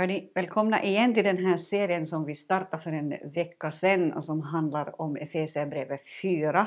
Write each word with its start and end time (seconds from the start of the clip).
Hörni, 0.00 0.30
välkomna 0.34 0.84
igen 0.84 1.14
till 1.14 1.24
den 1.24 1.46
här 1.46 1.56
serien 1.56 2.06
som 2.06 2.24
vi 2.24 2.34
startade 2.34 2.82
för 2.82 2.92
en 2.92 3.14
vecka 3.34 3.72
sedan 3.72 4.12
och 4.12 4.24
som 4.24 4.42
handlar 4.42 5.00
om 5.00 5.16
Efesierbrevet 5.16 6.00
4. 6.22 6.66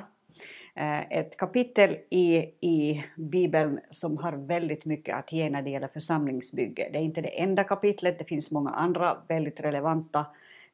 Eh, 0.76 1.12
ett 1.12 1.38
kapitel 1.38 1.98
i, 2.10 2.36
i 2.62 3.04
Bibeln 3.16 3.80
som 3.90 4.18
har 4.18 4.34
väldigt 4.34 4.86
mycket 4.86 5.16
att 5.16 5.32
ge 5.32 5.50
när 5.50 5.62
det 5.62 5.70
gäller 5.70 5.88
församlingsbygge. 5.88 6.90
Det 6.92 6.98
är 6.98 7.04
inte 7.04 7.22
det 7.22 7.42
enda 7.42 7.64
kapitlet, 7.64 8.20
det 8.20 8.26
finns 8.26 8.52
många 8.52 8.70
andra 8.70 9.18
väldigt 9.28 9.60
relevanta 9.60 10.26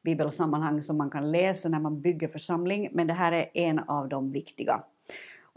bibelsammanhang 0.02 0.82
som 0.82 0.98
man 0.98 1.10
kan 1.10 1.32
läsa 1.32 1.68
när 1.68 1.80
man 1.80 2.00
bygger 2.00 2.28
församling, 2.28 2.88
men 2.92 3.06
det 3.06 3.14
här 3.14 3.32
är 3.32 3.50
en 3.54 3.78
av 3.78 4.08
de 4.08 4.32
viktiga. 4.32 4.82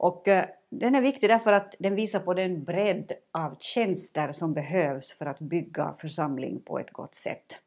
Och 0.02 0.27
eh, 0.27 0.45
den 0.70 0.95
är 0.95 1.02
viktig 1.02 1.29
därför 1.29 1.54
att 1.54 1.75
den 1.79 1.95
visar 1.95 2.20
på 2.20 2.33
den 2.33 2.63
bredd 2.63 3.11
av 3.31 3.55
tjänster 3.59 4.31
som 4.31 4.54
behövs 4.54 5.13
för 5.18 5.25
att 5.25 5.39
bygga 5.39 5.93
församling 5.93 6.61
på 6.65 6.79
ett 6.79 6.91
gott 6.91 7.15
sätt. 7.15 7.57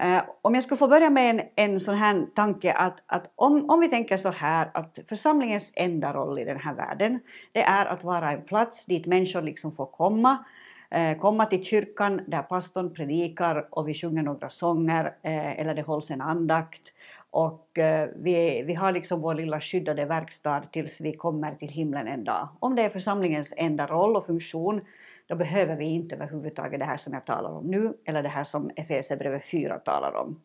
Eh, 0.00 0.22
om 0.42 0.54
jag 0.54 0.64
skulle 0.64 0.78
få 0.78 0.88
börja 0.88 1.10
med 1.10 1.30
en, 1.30 1.42
en 1.56 1.80
sån 1.80 1.94
här 1.94 2.26
tanke 2.34 2.72
att, 2.72 3.02
att 3.06 3.32
om, 3.36 3.70
om 3.70 3.80
vi 3.80 3.88
tänker 3.88 4.16
så 4.16 4.30
här 4.30 4.70
att 4.74 4.98
församlingens 5.08 5.72
enda 5.76 6.12
roll 6.12 6.38
i 6.38 6.44
den 6.44 6.60
här 6.60 6.74
världen 6.74 7.20
det 7.52 7.62
är 7.62 7.86
att 7.86 8.04
vara 8.04 8.32
en 8.32 8.42
plats 8.42 8.86
dit 8.86 9.06
människor 9.06 9.42
liksom 9.42 9.72
får 9.72 9.86
komma 9.86 10.44
eh, 10.90 11.18
komma 11.18 11.46
till 11.46 11.64
kyrkan 11.64 12.20
där 12.26 12.42
pastorn 12.42 12.94
predikar 12.94 13.68
och 13.70 13.88
vi 13.88 13.94
sjunger 13.94 14.22
några 14.22 14.50
sånger 14.50 15.14
eller 15.22 15.74
det 15.74 15.82
hålls 15.82 16.10
en 16.10 16.20
andakt 16.20 16.93
och 17.34 17.78
eh, 17.78 18.08
vi, 18.16 18.62
vi 18.62 18.74
har 18.74 18.92
liksom 18.92 19.20
vår 19.20 19.34
lilla 19.34 19.60
skyddade 19.60 20.04
verkstad 20.04 20.60
tills 20.60 21.00
vi 21.00 21.12
kommer 21.12 21.54
till 21.54 21.68
himlen 21.68 22.08
en 22.08 22.24
dag. 22.24 22.48
Om 22.60 22.74
det 22.74 22.82
är 22.82 22.88
församlingens 22.88 23.54
enda 23.56 23.86
roll 23.86 24.16
och 24.16 24.26
funktion, 24.26 24.80
då 25.26 25.34
behöver 25.36 25.76
vi 25.76 25.84
inte 25.84 26.14
överhuvudtaget 26.14 26.80
det 26.80 26.84
här 26.84 26.96
som 26.96 27.12
jag 27.12 27.24
talar 27.24 27.50
om 27.50 27.66
nu, 27.66 27.94
eller 28.04 28.22
det 28.22 28.28
här 28.28 28.44
som 28.44 28.70
Efesierbrevet 28.76 29.44
4 29.44 29.78
talar 29.78 30.16
om. 30.16 30.40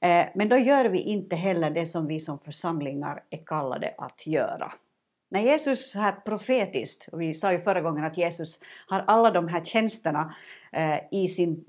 Eh, 0.00 0.26
men 0.34 0.48
då 0.48 0.56
gör 0.56 0.84
vi 0.84 0.98
inte 0.98 1.36
heller 1.36 1.70
det 1.70 1.86
som 1.86 2.06
vi 2.06 2.20
som 2.20 2.38
församlingar 2.38 3.22
är 3.30 3.38
kallade 3.46 3.94
att 3.98 4.26
göra. 4.26 4.72
När 5.30 5.40
Jesus 5.40 5.94
här 5.94 6.12
profetiskt, 6.12 7.08
och 7.12 7.20
vi 7.20 7.34
sa 7.34 7.52
ju 7.52 7.58
förra 7.58 7.80
gången 7.80 8.04
att 8.04 8.18
Jesus 8.18 8.60
har 8.86 9.04
alla 9.06 9.30
de 9.30 9.48
här 9.48 9.64
tjänsterna 9.64 10.34
eh, 10.72 10.98
i 11.10 11.28
sin 11.28 11.64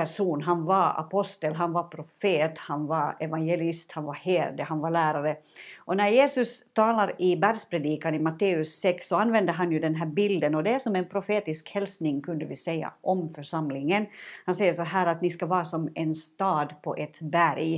person. 0.00 0.42
Han 0.42 0.64
var 0.64 1.00
apostel, 1.00 1.54
han 1.54 1.72
var 1.72 1.82
profet, 1.82 2.58
han 2.58 2.86
var 2.86 3.16
evangelist, 3.20 3.92
han 3.92 4.04
var 4.04 4.14
herde, 4.14 4.62
han 4.62 4.80
var 4.80 4.90
lärare. 4.90 5.36
Och 5.78 5.96
när 5.96 6.08
Jesus 6.08 6.72
talar 6.72 7.14
i 7.18 7.36
bergspredikan 7.36 8.14
i 8.14 8.18
Matteus 8.18 8.80
6 8.80 9.08
så 9.08 9.16
använder 9.16 9.52
han 9.52 9.72
ju 9.72 9.78
den 9.78 9.94
här 9.94 10.06
bilden 10.06 10.54
och 10.54 10.64
det 10.64 10.70
är 10.70 10.78
som 10.78 10.96
en 10.96 11.08
profetisk 11.08 11.70
hälsning 11.70 12.22
kunde 12.22 12.44
vi 12.44 12.56
säga 12.56 12.92
om 13.00 13.34
församlingen. 13.34 14.06
Han 14.46 14.54
säger 14.54 14.72
så 14.72 14.82
här 14.82 15.06
att 15.06 15.22
ni 15.22 15.30
ska 15.30 15.46
vara 15.46 15.64
som 15.64 15.88
en 15.94 16.14
stad 16.14 16.74
på 16.82 16.96
ett 16.96 17.20
berg 17.20 17.74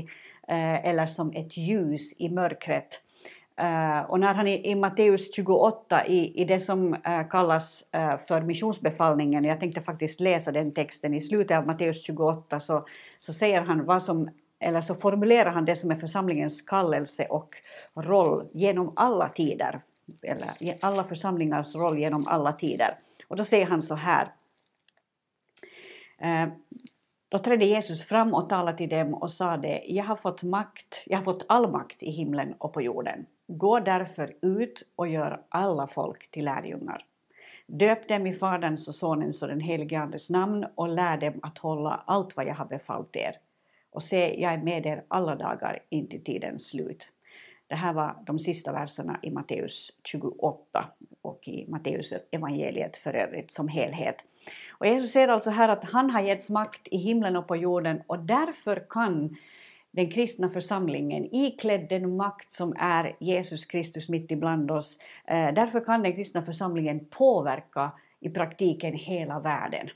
eh, 0.48 0.86
eller 0.86 1.06
som 1.06 1.32
ett 1.32 1.56
ljus 1.56 2.20
i 2.20 2.28
mörkret. 2.28 3.00
Uh, 3.60 4.10
och 4.10 4.20
när 4.20 4.34
han 4.34 4.48
i, 4.48 4.70
i 4.70 4.74
Matteus 4.74 5.34
28, 5.34 6.06
i, 6.06 6.42
i 6.42 6.44
det 6.44 6.60
som 6.60 6.94
uh, 6.94 7.28
kallas 7.30 7.84
uh, 7.96 8.16
för 8.16 8.40
missionsbefallningen, 8.40 9.44
jag 9.44 9.60
tänkte 9.60 9.80
faktiskt 9.80 10.20
läsa 10.20 10.52
den 10.52 10.74
texten, 10.74 11.14
i 11.14 11.20
slutet 11.20 11.58
av 11.58 11.66
Matteus 11.66 12.04
28 12.04 12.60
så, 12.60 12.86
så 13.20 13.32
säger 13.32 13.60
han 13.60 13.84
vad 13.84 14.02
som, 14.02 14.30
eller 14.60 14.80
så 14.80 14.94
formulerar 14.94 15.50
han 15.50 15.64
det 15.64 15.76
som 15.76 15.90
är 15.90 15.96
församlingens 15.96 16.62
kallelse 16.62 17.26
och 17.30 17.56
roll 17.94 18.48
genom 18.52 18.92
alla 18.96 19.28
tider, 19.28 19.80
eller 20.22 20.48
alla 20.80 21.04
församlingars 21.04 21.74
roll 21.74 21.98
genom 21.98 22.26
alla 22.26 22.52
tider. 22.52 22.94
Och 23.28 23.36
då 23.36 23.44
säger 23.44 23.66
han 23.66 23.82
så 23.82 23.94
här. 23.94 24.28
Då 27.28 27.38
trädde 27.38 27.64
Jesus 27.64 28.04
fram 28.04 28.34
och 28.34 28.48
talade 28.48 28.78
till 28.78 28.88
dem 28.88 29.14
och 29.14 29.32
sade, 29.32 29.82
jag 29.86 30.04
har 30.04 30.16
fått 30.16 30.42
makt, 30.42 31.02
jag 31.06 31.18
har 31.18 31.24
fått 31.24 31.44
all 31.48 31.70
makt 31.70 32.02
i 32.02 32.10
himlen 32.10 32.54
och 32.58 32.72
på 32.72 32.82
jorden. 32.82 33.26
Gå 33.54 33.80
därför 33.80 34.34
ut 34.42 34.82
och 34.96 35.08
gör 35.08 35.40
alla 35.48 35.86
folk 35.86 36.30
till 36.30 36.44
lärjungar. 36.44 37.04
Döp 37.66 38.08
dem 38.08 38.26
i 38.26 38.34
Faderns 38.34 38.88
och 38.88 38.94
Sonens 38.94 39.42
och 39.42 39.48
den 39.48 39.60
helige 39.60 39.98
Andes 39.98 40.30
namn 40.30 40.66
och 40.74 40.88
lär 40.88 41.16
dem 41.16 41.40
att 41.42 41.58
hålla 41.58 42.02
allt 42.06 42.36
vad 42.36 42.46
jag 42.46 42.54
har 42.54 42.64
befallt 42.64 43.16
er. 43.16 43.36
Och 43.90 44.02
se, 44.02 44.40
jag 44.40 44.52
är 44.52 44.58
med 44.58 44.86
er 44.86 45.04
alla 45.08 45.34
dagar 45.34 45.78
in 45.88 46.08
till 46.08 46.24
tidens 46.24 46.68
slut. 46.68 47.08
Det 47.66 47.74
här 47.74 47.92
var 47.92 48.16
de 48.26 48.38
sista 48.38 48.72
verserna 48.72 49.18
i 49.22 49.30
Matteus 49.30 49.90
28 50.04 50.84
och 51.22 51.48
i 51.48 51.66
Matteus 51.68 52.14
evangeliet 52.30 52.96
för 52.96 53.14
övrigt 53.14 53.52
som 53.52 53.68
helhet. 53.68 54.16
Och 54.78 54.86
Jesus 54.86 55.12
säger 55.12 55.28
alltså 55.28 55.50
här 55.50 55.68
att 55.68 55.84
han 55.84 56.10
har 56.10 56.20
getts 56.20 56.50
makt 56.50 56.88
i 56.90 56.96
himlen 56.96 57.36
och 57.36 57.48
på 57.48 57.56
jorden 57.56 58.02
och 58.06 58.18
därför 58.18 58.86
kan 58.90 59.36
den 59.92 60.10
kristna 60.10 60.48
församlingen 60.48 61.34
iklädd 61.34 61.86
den 61.88 62.16
makt 62.16 62.50
som 62.50 62.74
är 62.78 63.16
Jesus 63.20 63.64
Kristus 63.64 64.08
mitt 64.08 64.30
ibland 64.30 64.70
oss. 64.70 64.98
Eh, 65.26 65.54
därför 65.54 65.84
kan 65.84 66.02
den 66.02 66.12
kristna 66.12 66.42
församlingen 66.42 67.06
påverka 67.10 67.90
i 68.20 68.30
praktiken 68.30 68.94
hela 68.94 69.40
världen. 69.40 69.88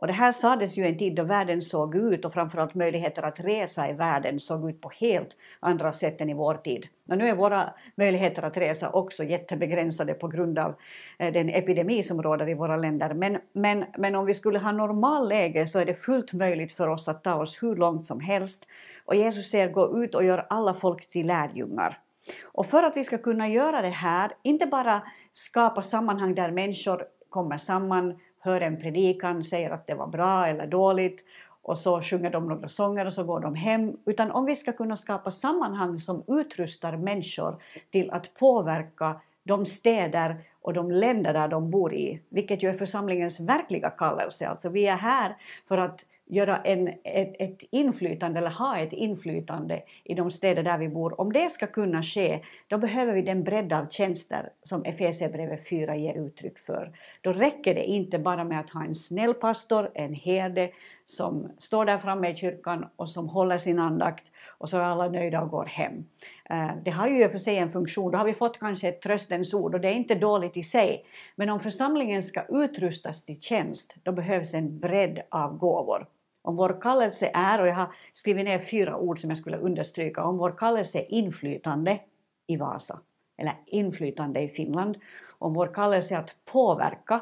Och 0.00 0.06
det 0.06 0.12
här 0.12 0.32
sades 0.32 0.78
ju 0.78 0.86
en 0.86 0.98
tid 0.98 1.14
då 1.14 1.22
världen 1.22 1.62
såg 1.62 1.96
ut 1.96 2.24
och 2.24 2.32
framförallt 2.32 2.74
möjligheter 2.74 3.22
att 3.22 3.40
resa 3.40 3.90
i 3.90 3.92
världen 3.92 4.40
såg 4.40 4.70
ut 4.70 4.80
på 4.80 4.90
helt 5.00 5.36
andra 5.60 5.92
sätt 5.92 6.20
än 6.20 6.30
i 6.30 6.34
vår 6.34 6.54
tid. 6.54 6.86
Och 7.08 7.18
nu 7.18 7.28
är 7.28 7.34
våra 7.34 7.70
möjligheter 7.94 8.42
att 8.42 8.56
resa 8.56 8.90
också 8.90 9.24
jättebegränsade 9.24 10.14
på 10.14 10.28
grund 10.28 10.58
av 10.58 10.74
eh, 11.18 11.32
den 11.32 11.48
epidemi 11.48 12.02
som 12.02 12.22
råder 12.22 12.48
i 12.48 12.54
våra 12.54 12.76
länder. 12.76 13.14
Men, 13.14 13.38
men, 13.52 13.84
men 13.98 14.14
om 14.14 14.26
vi 14.26 14.34
skulle 14.34 14.58
ha 14.58 14.72
normalläge 14.72 15.66
så 15.66 15.78
är 15.78 15.84
det 15.84 15.94
fullt 15.94 16.32
möjligt 16.32 16.72
för 16.72 16.88
oss 16.88 17.08
att 17.08 17.24
ta 17.24 17.34
oss 17.34 17.62
hur 17.62 17.76
långt 17.76 18.06
som 18.06 18.20
helst. 18.20 18.66
Och 19.10 19.16
Jesus 19.16 19.50
säger 19.50 19.68
gå 19.68 20.04
ut 20.04 20.14
och 20.14 20.24
gör 20.24 20.46
alla 20.50 20.74
folk 20.74 21.10
till 21.10 21.26
lärjungar. 21.26 21.98
Och 22.42 22.66
för 22.66 22.82
att 22.82 22.96
vi 22.96 23.04
ska 23.04 23.18
kunna 23.18 23.48
göra 23.48 23.82
det 23.82 23.88
här, 23.88 24.32
inte 24.42 24.66
bara 24.66 25.02
skapa 25.32 25.82
sammanhang 25.82 26.34
där 26.34 26.50
människor 26.50 27.04
kommer 27.28 27.58
samman 27.58 28.18
hör 28.38 28.60
en 28.60 28.80
predikan, 28.80 29.44
säger 29.44 29.70
att 29.70 29.86
det 29.86 29.94
var 29.94 30.06
bra 30.06 30.46
eller 30.46 30.66
dåligt 30.66 31.24
och 31.62 31.78
så 31.78 32.02
sjunger 32.02 32.30
de 32.30 32.48
några 32.48 32.68
sånger 32.68 33.06
och 33.06 33.12
så 33.12 33.24
går 33.24 33.40
de 33.40 33.54
hem. 33.54 33.96
Utan 34.06 34.30
om 34.30 34.46
vi 34.46 34.56
ska 34.56 34.72
kunna 34.72 34.96
skapa 34.96 35.30
sammanhang 35.30 36.00
som 36.00 36.24
utrustar 36.28 36.96
människor 36.96 37.62
till 37.90 38.10
att 38.10 38.34
påverka 38.34 39.20
de 39.42 39.66
städer 39.66 40.36
och 40.62 40.72
de 40.72 40.90
länder 40.90 41.32
där 41.32 41.48
de 41.48 41.70
bor 41.70 41.94
i, 41.94 42.20
vilket 42.28 42.62
ju 42.62 42.68
är 42.68 42.74
församlingens 42.74 43.40
verkliga 43.40 43.90
kallelse. 43.90 44.48
Alltså 44.48 44.68
vi 44.68 44.86
är 44.86 44.96
här 44.96 45.36
för 45.68 45.78
att 45.78 46.04
göra 46.30 46.56
en, 46.56 46.88
ett, 46.88 47.34
ett, 47.38 47.62
inflytande 47.70 48.38
eller 48.38 48.50
ha 48.50 48.78
ett 48.78 48.92
inflytande 48.92 49.82
i 50.04 50.14
de 50.14 50.30
städer 50.30 50.62
där 50.62 50.78
vi 50.78 50.88
bor. 50.88 51.20
Om 51.20 51.32
det 51.32 51.50
ska 51.50 51.66
kunna 51.66 52.02
ske, 52.02 52.40
då 52.68 52.78
behöver 52.78 53.12
vi 53.12 53.22
den 53.22 53.44
bredd 53.44 53.72
av 53.72 53.86
tjänster 53.90 54.50
som 54.62 54.84
Efesierbrevet 54.84 55.68
4 55.68 55.96
ger 55.96 56.14
uttryck 56.14 56.58
för. 56.58 56.92
Då 57.20 57.32
räcker 57.32 57.74
det 57.74 57.84
inte 57.84 58.18
bara 58.18 58.44
med 58.44 58.60
att 58.60 58.70
ha 58.70 58.84
en 58.84 58.94
snäll 58.94 59.34
pastor, 59.34 59.90
en 59.94 60.14
herde 60.14 60.70
som 61.06 61.52
står 61.58 61.84
där 61.84 61.98
framme 61.98 62.30
i 62.30 62.36
kyrkan 62.36 62.86
och 62.96 63.10
som 63.10 63.28
håller 63.28 63.58
sin 63.58 63.78
andakt 63.78 64.30
och 64.58 64.68
så 64.68 64.78
är 64.78 64.82
alla 64.82 65.08
nöjda 65.08 65.40
och 65.40 65.50
går 65.50 65.64
hem. 65.64 66.04
Eh, 66.50 66.70
det 66.84 66.90
har 66.90 67.08
ju 67.08 67.22
i 67.22 67.26
och 67.26 67.30
för 67.30 67.38
sig 67.38 67.56
en 67.56 67.70
funktion, 67.70 68.12
då 68.12 68.18
har 68.18 68.24
vi 68.24 68.34
fått 68.34 68.58
kanske 68.58 68.88
ett 68.88 69.02
tröstens 69.02 69.54
ord 69.54 69.74
och 69.74 69.80
det 69.80 69.88
är 69.88 69.92
inte 69.92 70.14
dåligt 70.14 70.56
i 70.56 70.62
sig. 70.62 71.04
Men 71.36 71.50
om 71.50 71.60
församlingen 71.60 72.22
ska 72.22 72.42
utrustas 72.48 73.24
till 73.24 73.40
tjänst, 73.40 73.94
då 74.02 74.12
behövs 74.12 74.54
en 74.54 74.78
bredd 74.78 75.20
av 75.30 75.58
gåvor. 75.58 76.06
Om 76.42 76.56
vår 76.56 76.80
kallelse 76.80 77.30
är, 77.34 77.60
och 77.60 77.68
jag 77.68 77.74
har 77.74 77.94
skrivit 78.12 78.44
ner 78.44 78.58
fyra 78.58 78.96
ord 78.96 79.20
som 79.20 79.30
jag 79.30 79.38
skulle 79.38 79.56
understryka, 79.56 80.24
om 80.24 80.38
vår 80.38 80.54
kallelse 80.58 80.98
är 80.98 81.12
inflytande 81.12 82.00
i 82.46 82.56
Vasa, 82.56 83.00
eller 83.36 83.54
inflytande 83.66 84.40
i 84.40 84.48
Finland, 84.48 84.96
om 85.38 85.54
vår 85.54 85.74
kallelse 85.74 86.14
är 86.14 86.18
att 86.18 86.36
påverka 86.44 87.20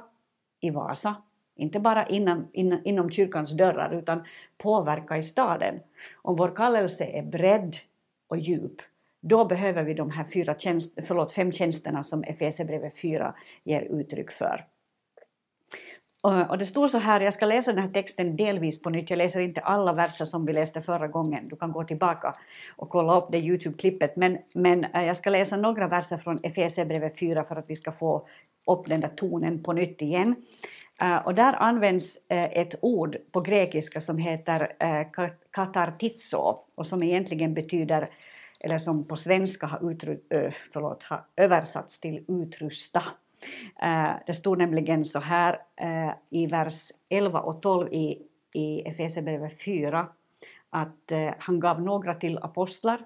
i 0.60 0.70
Vasa, 0.70 1.14
inte 1.56 1.80
bara 1.80 2.06
inom, 2.06 2.48
inom, 2.52 2.80
inom 2.84 3.10
kyrkans 3.10 3.56
dörrar 3.56 3.98
utan 3.98 4.24
påverka 4.58 5.16
i 5.16 5.22
staden. 5.22 5.80
Om 6.22 6.36
vår 6.36 6.56
kallelse 6.56 7.04
är 7.04 7.22
bredd 7.22 7.76
och 8.28 8.38
djup, 8.38 8.82
då 9.20 9.44
behöver 9.44 9.82
vi 9.82 9.94
de 9.94 10.10
här 10.10 10.24
fyra 10.24 10.54
tjänst, 10.58 10.98
förlåt, 11.06 11.32
fem 11.32 11.52
tjänsterna 11.52 12.02
som 12.02 12.24
Efesierbrevet 12.24 12.98
4 12.98 13.34
ger 13.64 13.80
uttryck 13.80 14.30
för. 14.30 14.64
Och 16.20 16.58
det 16.58 16.66
står 16.66 16.88
så 16.88 16.98
här, 16.98 17.20
jag 17.20 17.34
ska 17.34 17.46
läsa 17.46 17.72
den 17.72 17.82
här 17.82 17.90
texten 17.90 18.36
delvis 18.36 18.82
på 18.82 18.90
nytt, 18.90 19.10
jag 19.10 19.16
läser 19.16 19.40
inte 19.40 19.60
alla 19.60 19.92
verser 19.92 20.24
som 20.24 20.46
vi 20.46 20.52
läste 20.52 20.80
förra 20.80 21.08
gången, 21.08 21.48
du 21.48 21.56
kan 21.56 21.72
gå 21.72 21.84
tillbaka 21.84 22.34
och 22.76 22.88
kolla 22.88 23.18
upp 23.18 23.28
det 23.32 23.38
Youtube-klippet, 23.38 24.16
men, 24.16 24.38
men 24.54 24.84
eh, 24.84 25.04
jag 25.04 25.16
ska 25.16 25.30
läsa 25.30 25.56
några 25.56 25.88
verser 25.88 26.16
från 26.16 26.40
Efesierbrevet 26.42 27.18
4 27.18 27.44
för 27.44 27.56
att 27.56 27.70
vi 27.70 27.76
ska 27.76 27.92
få 27.92 28.26
upp 28.66 28.86
den 28.86 29.00
där 29.00 29.08
tonen 29.08 29.62
på 29.62 29.72
nytt 29.72 30.02
igen. 30.02 30.34
Eh, 31.02 31.16
och 31.16 31.34
där 31.34 31.52
används 31.52 32.18
eh, 32.28 32.44
ett 32.44 32.74
ord 32.80 33.16
på 33.32 33.40
grekiska 33.40 34.00
som 34.00 34.18
heter 34.18 34.72
katartizo 35.50 36.58
och 36.74 36.86
som 36.86 37.02
egentligen 37.02 37.54
betyder, 37.54 38.08
eller 38.60 38.78
som 38.78 39.04
på 39.04 39.16
svenska 39.16 39.66
har, 39.66 39.90
utru, 39.90 40.18
förlåt, 40.72 41.02
har 41.02 41.24
översatts 41.36 42.00
till 42.00 42.24
utrusta. 42.28 43.02
Eh, 43.82 44.10
det 44.26 44.34
stod 44.34 44.58
nämligen 44.58 45.04
så 45.04 45.18
här 45.18 45.62
eh, 45.76 46.12
i 46.30 46.46
vers 46.46 46.90
11 47.08 47.40
och 47.40 47.62
12 47.62 47.92
i 47.92 48.22
i 48.52 48.80
Efesierbrevet 48.80 49.62
4 49.62 50.08
att 50.70 51.12
eh, 51.12 51.34
han 51.38 51.60
gav 51.60 51.82
några 51.82 52.14
till 52.14 52.38
apostlar, 52.38 53.04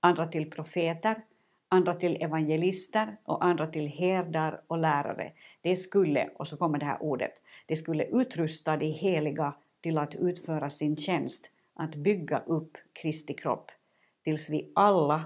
andra 0.00 0.26
till 0.26 0.50
profeter, 0.50 1.24
andra 1.68 1.94
till 1.94 2.22
evangelister 2.22 3.16
och 3.24 3.44
andra 3.44 3.66
till 3.66 3.88
herdar 3.88 4.60
och 4.66 4.78
lärare. 4.78 5.32
Det 5.60 5.76
skulle, 5.76 6.28
och 6.36 6.48
så 6.48 6.56
kommer 6.56 6.78
det 6.78 6.84
här 6.84 7.02
ordet, 7.02 7.32
det 7.66 7.76
skulle 7.76 8.04
utrusta 8.04 8.76
de 8.76 8.86
heliga 8.86 9.52
till 9.80 9.98
att 9.98 10.14
utföra 10.14 10.70
sin 10.70 10.96
tjänst, 10.96 11.50
att 11.74 11.94
bygga 11.94 12.38
upp 12.46 12.76
Kristi 12.92 13.34
kropp, 13.34 13.70
tills 14.24 14.50
vi 14.50 14.70
alla, 14.74 15.24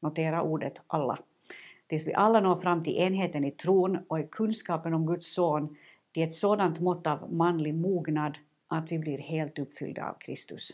notera 0.00 0.42
ordet 0.42 0.80
alla, 0.86 1.18
tills 1.88 2.06
vi 2.06 2.14
alla 2.14 2.40
når 2.40 2.56
fram 2.56 2.84
till 2.84 2.96
enheten 2.96 3.44
i 3.44 3.50
tron 3.50 3.98
och 4.08 4.20
i 4.20 4.26
kunskapen 4.30 4.94
om 4.94 5.06
Guds 5.06 5.34
son, 5.34 5.76
till 6.14 6.22
ett 6.22 6.34
sådant 6.34 6.80
mått 6.80 7.06
av 7.06 7.32
manlig 7.32 7.74
mognad 7.74 8.38
att 8.68 8.92
vi 8.92 8.98
blir 8.98 9.18
helt 9.18 9.58
uppfyllda 9.58 10.08
av 10.08 10.14
Kristus. 10.20 10.70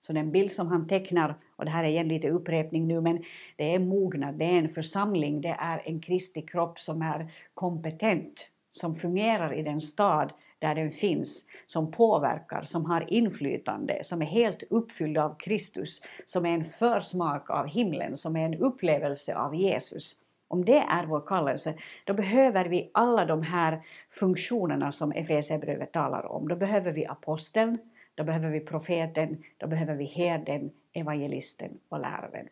Så 0.00 0.12
den 0.12 0.30
bild 0.30 0.52
som 0.52 0.66
han 0.66 0.88
tecknar, 0.88 1.34
och 1.56 1.64
det 1.64 1.70
här 1.70 1.84
är 1.84 1.88
igen 1.88 2.08
lite 2.08 2.30
upprepning 2.30 2.86
nu, 2.86 3.00
men 3.00 3.24
det 3.56 3.74
är 3.74 3.78
mognad, 3.78 4.34
det 4.34 4.44
är 4.44 4.58
en 4.58 4.68
församling, 4.68 5.40
det 5.40 5.56
är 5.58 5.82
en 5.84 6.00
Kristi 6.00 6.42
kropp 6.42 6.80
som 6.80 7.02
är 7.02 7.32
kompetent, 7.54 8.48
som 8.70 8.94
fungerar 8.94 9.54
i 9.54 9.62
den 9.62 9.80
stad 9.80 10.32
där 10.58 10.74
den 10.74 10.90
finns, 10.90 11.46
som 11.66 11.90
påverkar, 11.90 12.62
som 12.62 12.84
har 12.84 13.12
inflytande, 13.12 14.04
som 14.04 14.22
är 14.22 14.26
helt 14.26 14.62
uppfylld 14.70 15.18
av 15.18 15.36
Kristus, 15.38 16.02
som 16.26 16.46
är 16.46 16.50
en 16.50 16.64
försmak 16.64 17.50
av 17.50 17.66
himlen, 17.66 18.16
som 18.16 18.36
är 18.36 18.44
en 18.44 18.54
upplevelse 18.54 19.36
av 19.36 19.54
Jesus. 19.54 20.16
Om 20.48 20.64
det 20.64 20.78
är 20.78 21.06
vår 21.06 21.20
kallelse, 21.26 21.74
då 22.04 22.14
behöver 22.14 22.64
vi 22.64 22.90
alla 22.94 23.24
de 23.24 23.42
här 23.42 23.82
funktionerna 24.10 24.92
som 24.92 25.12
Efesierbrevet 25.12 25.92
talar 25.92 26.32
om. 26.32 26.48
Då 26.48 26.56
behöver 26.56 26.92
vi 26.92 27.06
aposteln, 27.06 27.78
då 28.14 28.24
behöver 28.24 28.50
vi 28.50 28.60
profeten, 28.60 29.44
då 29.56 29.66
behöver 29.66 29.94
vi 29.94 30.04
herden, 30.04 30.70
evangelisten 30.92 31.70
och 31.88 32.00
läraren. 32.00 32.48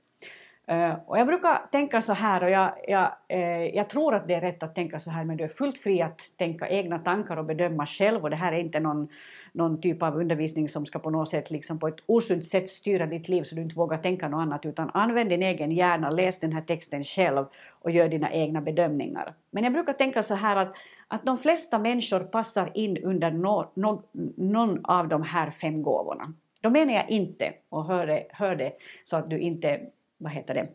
Eh, 0.68 0.94
och 1.06 1.18
jag 1.18 1.26
brukar 1.26 1.66
tänka 1.72 2.02
så 2.02 2.12
här, 2.12 2.42
och 2.42 2.50
jag, 2.50 2.72
jag, 2.88 3.12
eh, 3.28 3.64
jag 3.64 3.88
tror 3.88 4.14
att 4.14 4.28
det 4.28 4.34
är 4.34 4.40
rätt 4.40 4.62
att 4.62 4.74
tänka 4.74 5.00
så 5.00 5.10
här, 5.10 5.24
men 5.24 5.36
du 5.36 5.44
är 5.44 5.48
fullt 5.48 5.78
fri 5.78 6.02
att 6.02 6.20
tänka 6.36 6.68
egna 6.68 6.98
tankar 6.98 7.36
och 7.36 7.44
bedöma 7.44 7.86
själv, 7.86 8.22
och 8.22 8.30
det 8.30 8.36
här 8.36 8.52
är 8.52 8.58
inte 8.58 8.80
någon, 8.80 9.08
någon 9.52 9.80
typ 9.80 10.02
av 10.02 10.16
undervisning 10.16 10.68
som 10.68 10.86
ska 10.86 10.98
på 10.98 11.10
något 11.10 11.28
sätt 11.28 11.50
liksom 11.50 11.78
på 11.78 11.88
ett 11.88 12.00
osunt 12.06 12.44
sätt 12.44 12.68
styra 12.68 13.06
ditt 13.06 13.28
liv 13.28 13.42
så 13.42 13.54
du 13.54 13.62
inte 13.62 13.76
vågar 13.76 13.98
tänka 13.98 14.28
något 14.28 14.38
annat, 14.38 14.66
utan 14.66 14.90
använd 14.94 15.30
din 15.30 15.42
egen 15.42 15.72
hjärna, 15.72 16.10
läs 16.10 16.40
den 16.40 16.52
här 16.52 16.62
texten 16.62 17.04
själv 17.04 17.46
och 17.70 17.90
gör 17.90 18.08
dina 18.08 18.32
egna 18.32 18.60
bedömningar. 18.60 19.34
Men 19.50 19.64
jag 19.64 19.72
brukar 19.72 19.92
tänka 19.92 20.22
så 20.22 20.34
här 20.34 20.56
att, 20.56 20.72
att 21.08 21.26
de 21.26 21.38
flesta 21.38 21.78
människor 21.78 22.20
passar 22.20 22.70
in 22.74 22.98
under 22.98 23.30
no, 23.30 23.70
no, 23.74 24.02
någon 24.36 24.84
av 24.84 25.08
de 25.08 25.22
här 25.22 25.50
fem 25.50 25.82
gåvorna. 25.82 26.32
Då 26.60 26.70
menar 26.70 26.94
jag 26.94 27.10
inte, 27.10 27.52
och 27.68 27.84
hör 27.84 28.06
det, 28.06 28.26
hör 28.30 28.56
det 28.56 28.72
så 29.04 29.16
att 29.16 29.30
du 29.30 29.38
inte 29.38 29.80
vad 30.18 30.32
heter 30.32 30.54
det, 30.54 30.68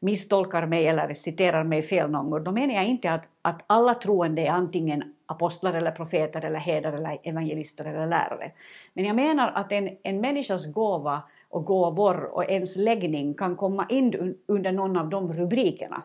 misstolkar 0.00 0.66
mig 0.66 0.86
eller 0.86 1.14
citerar 1.14 1.64
mig 1.64 1.82
fel 1.82 2.10
någon 2.10 2.30
gång, 2.30 2.44
då 2.44 2.52
menar 2.52 2.74
jag 2.74 2.86
inte 2.86 3.10
att, 3.10 3.24
att 3.42 3.64
alla 3.66 3.94
troende 3.94 4.42
är 4.42 4.50
antingen 4.50 5.14
apostlar 5.26 5.74
eller 5.74 5.90
profeter 5.90 6.44
eller 6.44 6.58
herdar 6.58 6.92
eller 6.92 7.18
evangelister 7.22 7.84
eller 7.84 8.06
lärare. 8.06 8.52
Men 8.94 9.04
jag 9.04 9.16
menar 9.16 9.52
att 9.54 9.72
en, 9.72 9.96
en 10.02 10.20
människas 10.20 10.72
gåva 10.72 11.22
och 11.48 11.64
gåvor 11.64 12.24
och 12.24 12.50
ens 12.50 12.76
läggning 12.76 13.34
kan 13.34 13.56
komma 13.56 13.86
in 13.88 14.36
under 14.48 14.72
någon 14.72 14.96
av 14.96 15.08
de 15.08 15.32
rubrikerna. 15.32 16.02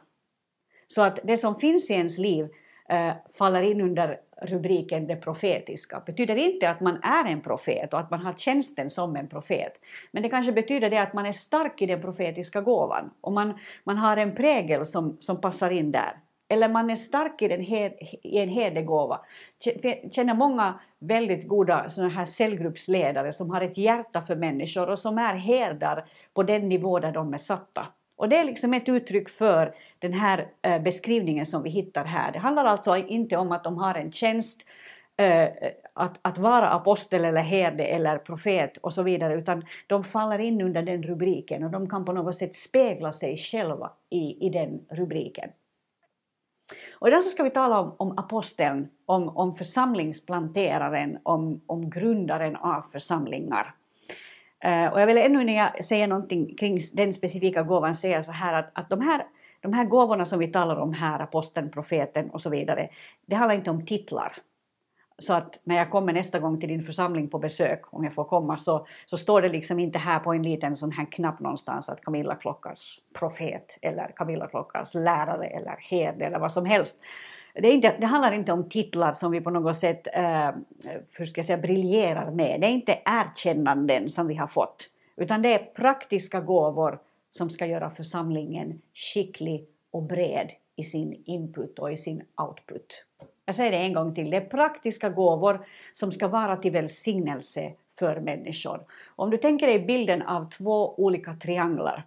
Så 0.88 1.02
att 1.02 1.20
det 1.24 1.38
som 1.38 1.56
finns 1.56 1.92
i 1.92 1.94
ens 1.94 2.18
liv 2.18 2.50
eh, 2.90 3.14
faller 3.38 3.62
in 3.62 3.82
under 3.82 4.20
rubriken 4.42 5.08
det 5.08 5.16
profetiska. 5.16 6.04
betyder 6.06 6.36
inte 6.36 6.70
att 6.70 6.80
man 6.80 7.04
är 7.04 7.26
en 7.26 7.42
profet 7.42 7.94
och 7.94 8.00
att 8.00 8.12
man 8.12 8.20
har 8.20 8.34
tjänsten 8.34 8.90
som 8.90 9.16
en 9.16 9.28
profet. 9.28 9.74
Men 10.12 10.24
det 10.24 10.30
kanske 10.30 10.52
betyder 10.52 10.90
det 10.90 10.98
att 10.98 11.14
man 11.14 11.26
är 11.26 11.32
stark 11.32 11.82
i 11.82 11.86
den 11.86 12.02
profetiska 12.02 12.62
gåvan 12.62 13.12
och 13.22 13.32
man, 13.32 13.54
man 13.84 13.98
har 13.98 14.18
en 14.18 14.36
prägel 14.36 14.86
som, 14.86 15.18
som 15.20 15.42
passar 15.42 15.72
in 15.72 15.92
där. 15.92 16.18
Eller 16.50 16.70
man 16.70 16.90
är 16.90 16.96
stark 16.96 17.42
i, 17.42 17.48
den 17.48 17.62
her, 17.62 17.94
i 18.28 18.38
en 18.38 18.50
herdegåva. 18.50 19.20
känner 20.12 20.34
många 20.34 20.80
väldigt 21.00 21.48
goda 21.48 21.90
såna 21.90 22.10
här 22.10 22.26
cellgruppsledare 22.26 23.34
som 23.34 23.50
har 23.50 23.62
ett 23.62 23.78
hjärta 23.78 24.22
för 24.22 24.36
människor 24.36 24.90
och 24.90 25.00
som 25.00 25.18
är 25.18 25.34
herdar 25.36 26.06
på 26.34 26.44
den 26.44 26.70
nivå 26.70 27.00
där 27.00 27.12
de 27.12 27.34
är 27.34 27.38
satta. 27.38 27.88
Och 28.22 28.30
det 28.30 28.38
är 28.38 28.44
liksom 28.44 28.74
ett 28.74 28.90
uttryck 28.90 29.30
för 29.30 29.76
den 30.00 30.14
här 30.14 30.48
eh, 30.62 30.82
beskrivningen 30.82 31.46
som 31.46 31.64
vi 31.64 31.70
hittar 31.70 32.06
här. 32.06 32.32
Det 32.32 32.40
handlar 32.40 32.66
alltså 32.66 32.98
inte 32.98 33.38
om 33.38 33.52
att 33.52 33.64
de 33.64 33.78
har 33.78 33.96
en 33.96 34.12
tjänst, 34.12 34.62
eh, 35.18 35.50
att, 35.94 36.20
att 36.22 36.38
vara 36.38 36.70
apostel 36.70 37.26
eller 37.26 37.42
herde 37.42 37.84
eller 37.84 38.18
profet 38.18 38.78
och 38.78 38.94
så 38.94 39.04
vidare, 39.04 39.34
utan 39.34 39.66
de 39.88 40.04
faller 40.04 40.40
in 40.40 40.62
under 40.62 40.82
den 40.82 41.04
rubriken 41.04 41.64
och 41.64 41.72
de 41.72 41.90
kan 41.90 42.06
på 42.06 42.14
något 42.14 42.38
sätt 42.38 42.56
spegla 42.56 43.12
sig 43.12 43.38
själva 43.38 43.92
i, 44.10 44.48
i 44.48 44.50
den 44.50 44.86
rubriken. 44.90 45.50
Och 46.92 47.08
idag 47.08 47.24
så 47.24 47.30
ska 47.30 47.44
vi 47.44 47.50
tala 47.50 47.80
om, 47.80 47.96
om 47.98 48.18
aposteln, 48.18 48.88
om, 49.06 49.38
om 49.38 49.54
församlingsplanteraren, 49.56 51.18
om, 51.24 51.62
om 51.66 51.90
grundaren 51.90 52.56
av 52.56 52.82
församlingar. 52.92 53.76
Uh, 54.66 54.94
och 54.94 55.02
jag 55.02 55.08
vill 55.08 55.18
ännu 55.18 55.42
innan 55.42 55.56
jag 55.56 55.86
säger 55.86 56.08
någonting 56.08 56.56
kring 56.56 56.82
den 56.94 57.14
specifika 57.14 57.64
gåvan 57.64 57.96
säga 57.96 58.24
så 58.24 58.32
här 58.32 58.54
att, 58.54 58.70
att 58.74 58.90
de, 58.90 59.02
här, 59.02 59.26
de 59.62 59.74
här 59.74 59.86
gåvorna 59.86 60.26
som 60.26 60.40
vi 60.40 60.48
talar 60.48 60.76
om 60.76 60.94
här, 60.94 61.20
aposteln, 61.20 61.70
profeten 61.70 62.30
och 62.30 62.42
så 62.42 62.50
vidare, 62.50 62.90
det 63.26 63.36
handlar 63.36 63.56
inte 63.56 63.70
om 63.70 63.86
titlar. 63.86 64.34
Så 65.22 65.34
att 65.34 65.60
när 65.64 65.76
jag 65.76 65.92
kommer 65.92 66.14
nästa 66.14 66.40
gång 66.40 66.60
till 66.60 66.70
din 66.70 66.84
församling 66.84 67.28
på 67.28 67.40
besök, 67.40 67.94
om 67.94 68.04
jag 68.04 68.14
får 68.14 68.24
komma, 68.24 68.58
så, 68.58 68.88
så 69.06 69.18
står 69.18 69.42
det 69.42 69.50
liksom 69.50 69.80
inte 69.80 70.00
här 70.00 70.20
på 70.20 70.34
en 70.34 70.44
liten 70.44 70.76
sån 70.76 70.92
här 70.92 71.06
knapp 71.06 71.40
någonstans 71.40 71.90
att 71.90 72.02
Camilla 72.02 72.36
Klockars 72.36 73.00
profet 73.14 73.78
eller 73.82 74.08
Camilla 74.16 74.48
Klockars 74.48 74.94
lärare 74.94 75.46
eller 75.46 75.76
herde 75.80 76.26
eller 76.26 76.40
vad 76.40 76.52
som 76.52 76.66
helst. 76.66 77.00
Det, 77.54 77.72
inte, 77.72 77.96
det 78.00 78.06
handlar 78.06 78.32
inte 78.32 78.52
om 78.52 78.70
titlar 78.70 79.14
som 79.14 79.32
vi 79.32 79.42
på 79.42 79.50
något 79.50 79.78
sätt 79.78 80.08
eh, 80.14 80.50
hur 81.18 81.26
ska 81.26 81.40
jag 81.40 81.46
säga, 81.46 81.58
briljerar 81.58 82.32
med. 82.32 82.62
Det 82.62 82.68
är 82.68 82.72
inte 82.72 83.00
erkännanden 83.06 84.10
som 84.10 84.28
vi 84.28 84.36
har 84.36 84.48
fått, 84.48 84.90
utan 85.16 85.42
det 85.42 85.54
är 85.54 85.60
praktiska 85.60 86.40
gåvor 86.40 87.00
som 87.30 87.50
ska 87.50 87.66
göra 87.66 87.90
församlingen 87.90 88.82
skicklig 88.94 89.66
och 89.92 90.04
bred 90.04 90.52
i 90.76 90.84
sin 90.84 91.24
input 91.26 91.80
och 91.80 91.92
i 91.92 91.98
sin 91.98 92.24
output. 92.36 93.06
Jag 93.46 93.56
säger 93.56 93.72
det 93.72 93.78
en 93.78 93.94
gång 93.94 94.16
till, 94.16 94.30
det 94.30 94.38
är 94.38 94.42
praktiska 94.42 95.10
gåvor 95.10 95.66
som 95.94 96.12
ska 96.12 96.28
vara 96.28 96.58
till 96.58 96.72
välsignelse 96.72 97.74
för 98.00 98.20
människor. 98.20 98.80
Om 99.16 99.30
du 99.30 99.38
tänker 99.38 99.68
dig 99.68 99.80
bilden 99.80 100.22
av 100.22 100.50
två 100.50 101.00
olika 101.00 101.34
trianglar 101.34 102.04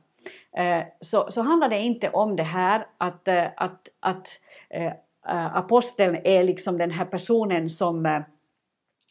eh, 0.52 0.82
så, 1.00 1.32
så 1.32 1.42
handlar 1.42 1.68
det 1.68 1.80
inte 1.80 2.10
om 2.10 2.36
det 2.36 2.42
här 2.42 2.86
att, 2.98 3.28
eh, 3.28 3.46
att, 3.56 3.88
att 4.00 4.28
eh, 4.68 4.92
Eh, 5.28 5.56
aposteln 5.56 6.18
är 6.24 6.44
liksom 6.44 6.78
den 6.78 6.90
här 6.90 7.04
personen 7.04 7.70
som 7.70 8.06
eh, 8.06 8.20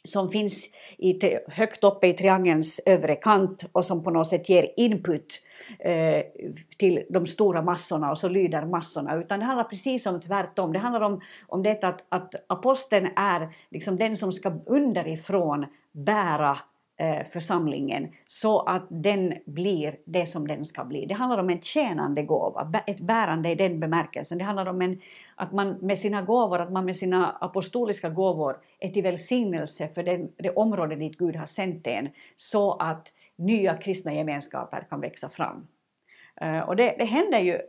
som 0.03 0.29
finns 0.29 0.69
i, 0.97 1.19
högt 1.47 1.83
uppe 1.83 2.07
i 2.07 2.13
triangelns 2.13 2.79
övre 2.85 3.15
kant 3.15 3.63
och 3.71 3.85
som 3.85 4.03
på 4.03 4.09
något 4.09 4.27
sätt 4.27 4.49
ger 4.49 4.71
input 4.77 5.41
eh, 5.79 6.23
till 6.77 7.03
de 7.09 7.27
stora 7.27 7.61
massorna 7.61 8.11
och 8.11 8.17
så 8.17 8.29
lyder 8.29 8.65
massorna. 8.65 9.15
Utan 9.15 9.39
det 9.39 9.45
handlar 9.45 9.63
precis 9.63 10.05
om 10.05 10.21
tvärtom. 10.21 10.73
Det 10.73 10.79
handlar 10.79 11.01
om, 11.01 11.21
om 11.47 11.63
det 11.63 11.83
att, 11.83 12.03
att 12.09 12.35
aposteln 12.47 13.09
är 13.15 13.49
liksom 13.69 13.97
den 13.97 14.17
som 14.17 14.31
ska 14.31 14.53
underifrån 14.65 15.65
bära 15.91 16.57
Eh, 16.97 17.25
församlingen 17.25 18.11
så 18.25 18.59
att 18.59 18.87
den 18.89 19.33
blir 19.45 19.97
det 20.05 20.25
som 20.25 20.47
den 20.47 20.65
ska 20.65 20.85
bli. 20.85 21.05
Det 21.05 21.13
handlar 21.13 21.37
om 21.37 21.49
en 21.49 21.61
tjänande 21.61 22.23
gåva, 22.23 22.83
ett 22.87 22.99
bärande 22.99 23.49
i 23.49 23.55
den 23.55 23.79
bemärkelsen. 23.79 24.37
Det 24.37 24.43
handlar 24.43 24.65
om 24.65 24.81
en, 24.81 25.01
att 25.35 25.51
man 25.51 25.77
med 25.81 25.99
sina 25.99 26.21
gåvor, 26.21 26.59
att 26.59 26.71
man 26.71 26.85
med 26.85 26.95
sina 26.95 27.31
apostoliska 27.31 28.09
gåvor 28.09 28.57
är 28.79 28.89
till 28.89 29.03
välsignelse 29.03 29.87
för 29.87 30.03
den, 30.03 30.31
det 30.37 30.49
område 30.49 30.95
dit 30.95 31.17
Gud 31.17 31.35
har 31.35 31.45
sänt 31.45 31.87
en 31.87 32.09
så 32.35 32.73
att 32.73 33.13
nya 33.35 33.77
kristna 33.77 34.13
gemenskaper 34.13 34.87
kan 34.89 35.01
växa 35.01 35.29
fram. 35.29 35.67
Eh, 36.41 36.59
och 36.59 36.75
det, 36.75 36.95
det 36.97 37.05
händer 37.05 37.39
ju 37.39 37.59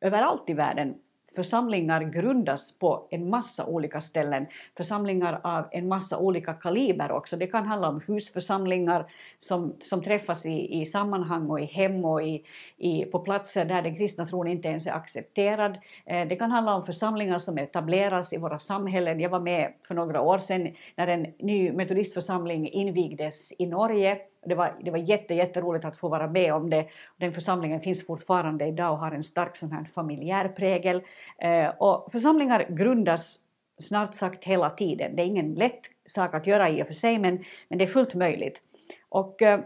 överallt 0.00 0.50
i 0.50 0.54
världen 0.54 0.94
Församlingar 1.34 2.00
grundas 2.02 2.78
på 2.78 3.06
en 3.10 3.30
massa 3.30 3.66
olika 3.66 4.00
ställen, 4.00 4.46
församlingar 4.76 5.40
av 5.44 5.64
en 5.70 5.88
massa 5.88 6.18
olika 6.18 6.54
kaliber 6.54 7.12
också. 7.12 7.36
Det 7.36 7.46
kan 7.46 7.66
handla 7.66 7.88
om 7.88 8.00
husförsamlingar 8.06 9.06
som, 9.38 9.76
som 9.80 10.02
träffas 10.02 10.46
i, 10.46 10.80
i 10.80 10.86
sammanhang 10.86 11.50
och 11.50 11.60
i 11.60 11.64
hem 11.64 12.04
och 12.04 12.22
i, 12.22 12.44
i, 12.76 13.04
på 13.04 13.18
platser 13.18 13.64
där 13.64 13.82
den 13.82 13.94
kristna 13.94 14.26
tron 14.26 14.48
inte 14.48 14.68
ens 14.68 14.86
är 14.86 14.92
accepterad. 14.92 15.78
Eh, 16.06 16.28
det 16.28 16.36
kan 16.36 16.50
handla 16.50 16.74
om 16.74 16.86
församlingar 16.86 17.38
som 17.38 17.58
etableras 17.58 18.32
i 18.32 18.38
våra 18.38 18.58
samhällen. 18.58 19.20
Jag 19.20 19.30
var 19.30 19.40
med 19.40 19.72
för 19.82 19.94
några 19.94 20.20
år 20.20 20.38
sedan 20.38 20.74
när 20.96 21.06
en 21.06 21.26
ny 21.38 21.72
metodistförsamling 21.72 22.68
invigdes 22.68 23.52
i 23.58 23.66
Norge 23.66 24.18
det 24.46 24.54
var, 24.54 24.74
det 24.84 24.90
var 24.90 24.98
jätte, 24.98 25.34
jätteroligt 25.34 25.84
att 25.84 25.96
få 25.96 26.08
vara 26.08 26.26
med 26.26 26.54
om 26.54 26.70
det. 26.70 26.88
Den 27.16 27.32
församlingen 27.32 27.80
finns 27.80 28.06
fortfarande 28.06 28.66
idag 28.66 28.92
och 28.92 28.98
har 28.98 29.12
en 29.12 29.24
stark 29.24 29.56
sån 29.56 29.72
här 29.72 29.84
familjär 29.84 30.48
prägel. 30.48 31.02
Eh, 31.38 31.68
och 31.68 32.12
församlingar 32.12 32.66
grundas 32.68 33.38
snart 33.80 34.14
sagt 34.14 34.44
hela 34.44 34.70
tiden. 34.70 35.16
Det 35.16 35.22
är 35.22 35.26
ingen 35.26 35.54
lätt 35.54 35.80
sak 36.06 36.34
att 36.34 36.46
göra 36.46 36.70
i 36.70 36.82
och 36.82 36.86
för 36.86 36.94
sig, 36.94 37.18
men, 37.18 37.44
men 37.68 37.78
det 37.78 37.84
är 37.84 37.88
fullt 37.88 38.14
möjligt. 38.14 38.62
Och 39.08 39.42
eh, 39.42 39.60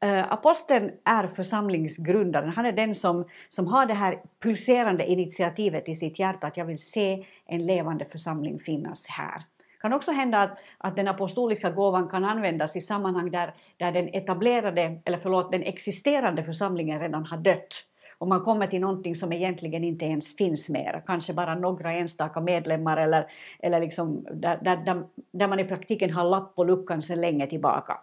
eh 0.00 0.32
aposteln 0.32 0.90
är 1.04 1.26
församlingsgrundaren, 1.26 2.48
han 2.48 2.66
är 2.66 2.72
den 2.72 2.94
som, 2.94 3.24
som 3.48 3.66
har 3.66 3.86
det 3.86 3.94
här 3.94 4.22
pulserande 4.42 5.06
initiativet 5.06 5.88
i 5.88 5.94
sitt 5.94 6.18
hjärta 6.18 6.46
att 6.46 6.56
jag 6.56 6.64
vill 6.64 6.78
se 6.78 7.26
en 7.46 7.66
levande 7.66 8.04
församling 8.04 8.60
finnas 8.60 9.06
här. 9.06 9.42
Det 9.82 9.88
kan 9.88 9.92
också 9.92 10.12
hända 10.12 10.42
att, 10.42 10.58
att 10.78 10.96
den 10.96 11.08
apostoliska 11.08 11.70
gåvan 11.70 12.08
kan 12.08 12.24
användas 12.24 12.76
i 12.76 12.80
sammanhang 12.80 13.30
där, 13.30 13.54
där 13.76 13.92
den 13.92 14.08
etablerade, 14.08 15.00
eller 15.04 15.18
förlåt, 15.18 15.52
den 15.52 15.62
existerande 15.62 16.42
församlingen 16.42 17.00
redan 17.00 17.26
har 17.26 17.36
dött 17.36 17.84
och 18.18 18.28
man 18.28 18.44
kommer 18.44 18.66
till 18.66 18.80
någonting 18.80 19.14
som 19.14 19.32
egentligen 19.32 19.84
inte 19.84 20.04
ens 20.04 20.36
finns 20.36 20.68
mer, 20.68 21.02
kanske 21.06 21.32
bara 21.32 21.54
några 21.54 21.92
enstaka 21.92 22.40
medlemmar 22.40 22.96
eller, 22.96 23.26
eller 23.58 23.80
liksom 23.80 24.26
där, 24.32 24.58
där, 24.62 25.04
där 25.30 25.48
man 25.48 25.60
i 25.60 25.64
praktiken 25.64 26.10
har 26.10 26.24
lapp 26.24 26.54
på 26.54 26.64
luckan 26.64 27.02
sedan 27.02 27.20
länge 27.20 27.46
tillbaka. 27.46 28.00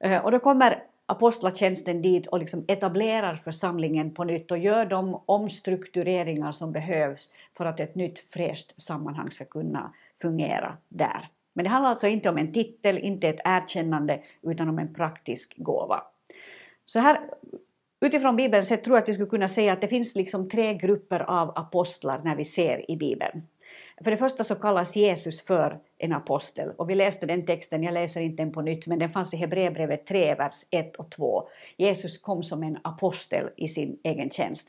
Eh, 0.00 0.24
och 0.24 0.30
då 0.30 0.38
kommer 0.38 0.82
apostlatjänsten 1.06 2.02
dit 2.02 2.26
och 2.26 2.38
liksom 2.38 2.64
etablerar 2.68 3.36
församlingen 3.36 4.14
på 4.14 4.24
nytt 4.24 4.50
och 4.50 4.58
gör 4.58 4.86
de 4.86 5.22
omstruktureringar 5.26 6.52
som 6.52 6.72
behövs 6.72 7.32
för 7.56 7.66
att 7.66 7.80
ett 7.80 7.94
nytt 7.94 8.18
fräscht 8.18 8.82
sammanhang 8.82 9.30
ska 9.30 9.44
kunna 9.44 9.92
fungera 10.22 10.76
där. 10.88 11.28
Men 11.54 11.64
det 11.64 11.70
handlar 11.70 11.90
alltså 11.90 12.06
inte 12.06 12.28
om 12.28 12.38
en 12.38 12.52
titel, 12.52 12.98
inte 12.98 13.28
ett 13.28 13.40
erkännande, 13.44 14.22
utan 14.42 14.68
om 14.68 14.78
en 14.78 14.94
praktisk 14.94 15.54
gåva. 15.56 16.02
Så 16.84 17.00
här 17.00 17.20
Utifrån 18.02 18.36
Bibeln 18.36 18.64
sett 18.64 18.84
tror 18.84 18.96
jag 18.96 19.02
att 19.02 19.08
vi 19.08 19.14
skulle 19.14 19.30
kunna 19.30 19.48
säga 19.48 19.72
att 19.72 19.80
det 19.80 19.88
finns 19.88 20.16
liksom 20.16 20.48
tre 20.48 20.74
grupper 20.74 21.20
av 21.20 21.52
apostlar 21.58 22.20
när 22.24 22.36
vi 22.36 22.44
ser 22.44 22.90
i 22.90 22.96
Bibeln. 22.96 23.42
För 24.04 24.10
det 24.10 24.16
första 24.16 24.44
så 24.44 24.54
kallas 24.54 24.96
Jesus 24.96 25.40
för 25.40 25.78
en 25.98 26.12
apostel 26.12 26.70
och 26.76 26.90
vi 26.90 26.94
läste 26.94 27.26
den 27.26 27.46
texten, 27.46 27.82
jag 27.82 27.94
läser 27.94 28.20
inte 28.20 28.42
den 28.42 28.52
på 28.52 28.62
nytt, 28.62 28.86
men 28.86 28.98
den 28.98 29.10
fanns 29.10 29.34
i 29.34 29.36
Hebreerbrevet 29.36 30.06
3, 30.06 30.34
vers 30.34 30.52
1 30.70 30.96
och 30.96 31.10
2. 31.10 31.48
Jesus 31.76 32.18
kom 32.18 32.42
som 32.42 32.62
en 32.62 32.78
apostel 32.84 33.50
i 33.56 33.68
sin 33.68 33.98
egen 34.04 34.30
tjänst. 34.30 34.68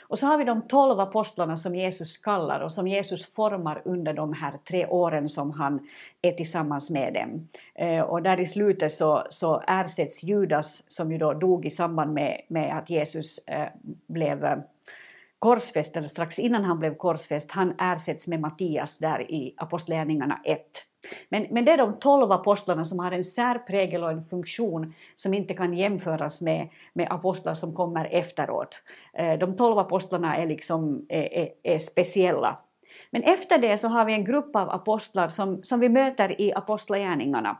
Och 0.00 0.18
så 0.18 0.26
har 0.26 0.38
vi 0.38 0.44
de 0.44 0.62
tolv 0.62 1.00
apostlarna 1.00 1.56
som 1.56 1.74
Jesus 1.74 2.18
kallar 2.18 2.60
och 2.60 2.72
som 2.72 2.88
Jesus 2.88 3.32
formar 3.32 3.82
under 3.84 4.12
de 4.12 4.32
här 4.32 4.52
tre 4.68 4.86
åren 4.86 5.28
som 5.28 5.50
han 5.50 5.88
är 6.22 6.32
tillsammans 6.32 6.90
med 6.90 7.14
dem. 7.14 7.48
Eh, 7.74 8.00
och 8.00 8.22
där 8.22 8.40
i 8.40 8.46
slutet 8.46 8.92
så, 8.92 9.26
så 9.30 9.62
ersätts 9.66 10.22
Judas, 10.22 10.84
som 10.86 11.12
ju 11.12 11.18
då 11.18 11.32
dog 11.32 11.66
i 11.66 11.70
samband 11.70 12.12
med, 12.12 12.40
med 12.48 12.78
att 12.78 12.90
Jesus 12.90 13.38
eh, 13.38 13.68
blev 14.06 14.44
eh, 14.44 14.56
korsfäst, 15.38 15.96
eller 15.96 16.08
strax 16.08 16.38
innan 16.38 16.64
han 16.64 16.78
blev 16.78 16.94
korsfäst, 16.94 17.52
han 17.52 17.74
ersätts 17.78 18.26
med 18.26 18.40
Mattias 18.40 18.98
där 18.98 19.30
i 19.30 19.54
Apostlagärningarna 19.56 20.40
1. 20.44 20.60
Men, 21.28 21.46
men 21.50 21.64
det 21.64 21.72
är 21.72 21.78
de 21.78 21.98
tolv 21.98 22.32
apostlarna 22.32 22.84
som 22.84 22.98
har 22.98 23.12
en 23.12 23.24
särprägel 23.24 24.04
och 24.04 24.10
en 24.10 24.24
funktion 24.24 24.94
som 25.14 25.34
inte 25.34 25.54
kan 25.54 25.74
jämföras 25.74 26.40
med, 26.40 26.68
med 26.92 27.06
apostlar 27.10 27.54
som 27.54 27.74
kommer 27.74 28.04
efteråt. 28.04 28.82
Eh, 29.14 29.38
de 29.38 29.56
tolv 29.56 29.78
apostlarna 29.78 30.36
är, 30.36 30.46
liksom, 30.46 31.06
är, 31.08 31.32
är, 31.32 31.48
är 31.62 31.78
speciella. 31.78 32.58
Men 33.10 33.22
efter 33.22 33.58
det 33.58 33.78
så 33.78 33.88
har 33.88 34.04
vi 34.04 34.12
en 34.12 34.24
grupp 34.24 34.56
av 34.56 34.70
apostlar 34.70 35.28
som, 35.28 35.62
som 35.62 35.80
vi 35.80 35.88
möter 35.88 36.40
i 36.40 36.52
apostlagärningarna. 36.52 37.58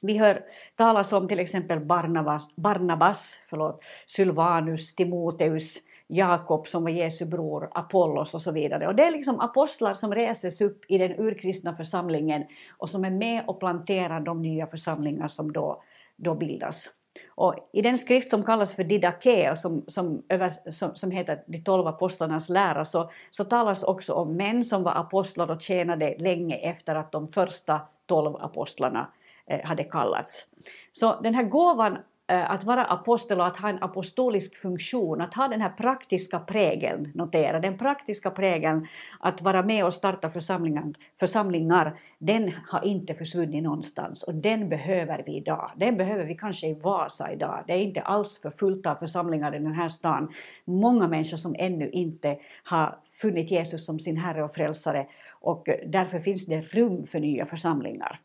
Vi 0.00 0.18
hör 0.18 0.42
talas 0.76 1.12
om 1.12 1.28
till 1.28 1.38
exempel 1.38 1.80
Barnabas, 1.80 2.56
Barnabas 2.56 3.40
förlåt, 3.46 3.82
Sylvanus, 4.06 4.94
Timoteus, 4.94 5.78
Jakob 6.10 6.68
som 6.68 6.82
var 6.82 6.90
Jesu 6.90 7.24
bror, 7.24 7.70
Apollos 7.74 8.34
och 8.34 8.42
så 8.42 8.50
vidare. 8.50 8.86
Och 8.86 8.94
det 8.94 9.04
är 9.04 9.10
liksom 9.10 9.40
apostlar 9.40 9.94
som 9.94 10.14
reses 10.14 10.60
upp 10.60 10.84
i 10.88 10.98
den 10.98 11.20
urkristna 11.20 11.76
församlingen 11.76 12.44
och 12.76 12.90
som 12.90 13.04
är 13.04 13.10
med 13.10 13.44
och 13.46 13.60
planterar 13.60 14.20
de 14.20 14.42
nya 14.42 14.66
församlingar 14.66 15.28
som 15.28 15.52
då, 15.52 15.82
då 16.16 16.34
bildas. 16.34 16.88
Och 17.28 17.68
I 17.72 17.82
den 17.82 17.98
skrift 17.98 18.30
som 18.30 18.42
kallas 18.42 18.74
för 18.74 18.84
Didaké 18.84 19.56
som, 19.56 19.84
som, 19.86 20.22
som, 20.70 20.96
som 20.96 21.10
heter 21.10 21.42
De 21.46 21.58
tolv 21.58 21.86
apostlarnas 21.86 22.48
lära 22.48 22.84
så, 22.84 23.10
så 23.30 23.44
talas 23.44 23.82
också 23.82 24.12
om 24.14 24.36
män 24.36 24.64
som 24.64 24.82
var 24.82 24.92
apostlar 24.92 25.50
och 25.50 25.62
tjänade 25.62 26.16
länge 26.18 26.56
efter 26.56 26.94
att 26.94 27.12
de 27.12 27.26
första 27.26 27.80
tolv 28.06 28.36
apostlarna 28.36 29.08
eh, 29.46 29.64
hade 29.64 29.84
kallats. 29.84 30.46
Så 30.92 31.20
den 31.20 31.34
här 31.34 31.42
gåvan 31.42 31.98
Eh, 32.30 32.50
att 32.50 32.64
vara 32.64 32.84
apostel 32.84 33.40
och 33.40 33.46
att 33.46 33.56
ha 33.56 33.68
en 33.68 33.82
apostolisk 33.82 34.56
funktion, 34.56 35.20
att 35.20 35.34
ha 35.34 35.48
den 35.48 35.60
här 35.60 35.70
praktiska 35.70 36.38
prägeln, 36.38 37.12
notera 37.14 37.60
den 37.60 37.78
praktiska 37.78 38.30
prägeln 38.30 38.86
att 39.20 39.42
vara 39.42 39.62
med 39.62 39.84
och 39.84 39.94
starta 39.94 40.30
församlingar, 40.30 40.94
församlingar, 41.20 41.98
den 42.18 42.52
har 42.66 42.84
inte 42.84 43.14
försvunnit 43.14 43.62
någonstans 43.62 44.22
och 44.22 44.34
den 44.34 44.68
behöver 44.68 45.22
vi 45.26 45.36
idag. 45.36 45.70
Den 45.76 45.96
behöver 45.96 46.24
vi 46.24 46.34
kanske 46.34 46.66
i 46.66 46.74
Vasa 46.74 47.32
idag. 47.32 47.64
Det 47.66 47.72
är 47.72 47.78
inte 47.78 48.00
alls 48.00 48.38
för 48.42 48.50
fullt 48.50 48.86
av 48.86 48.94
församlingar 48.94 49.54
i 49.54 49.58
den 49.58 49.74
här 49.74 49.88
stan. 49.88 50.32
Många 50.64 51.08
människor 51.08 51.36
som 51.36 51.54
ännu 51.58 51.90
inte 51.90 52.38
har 52.64 52.98
funnit 53.20 53.50
Jesus 53.50 53.86
som 53.86 53.98
sin 53.98 54.16
Herre 54.16 54.44
och 54.44 54.54
Frälsare 54.54 55.06
och 55.30 55.68
därför 55.86 56.18
finns 56.18 56.46
det 56.46 56.60
rum 56.60 57.06
för 57.06 57.20
nya 57.20 57.46
församlingar. 57.46 58.20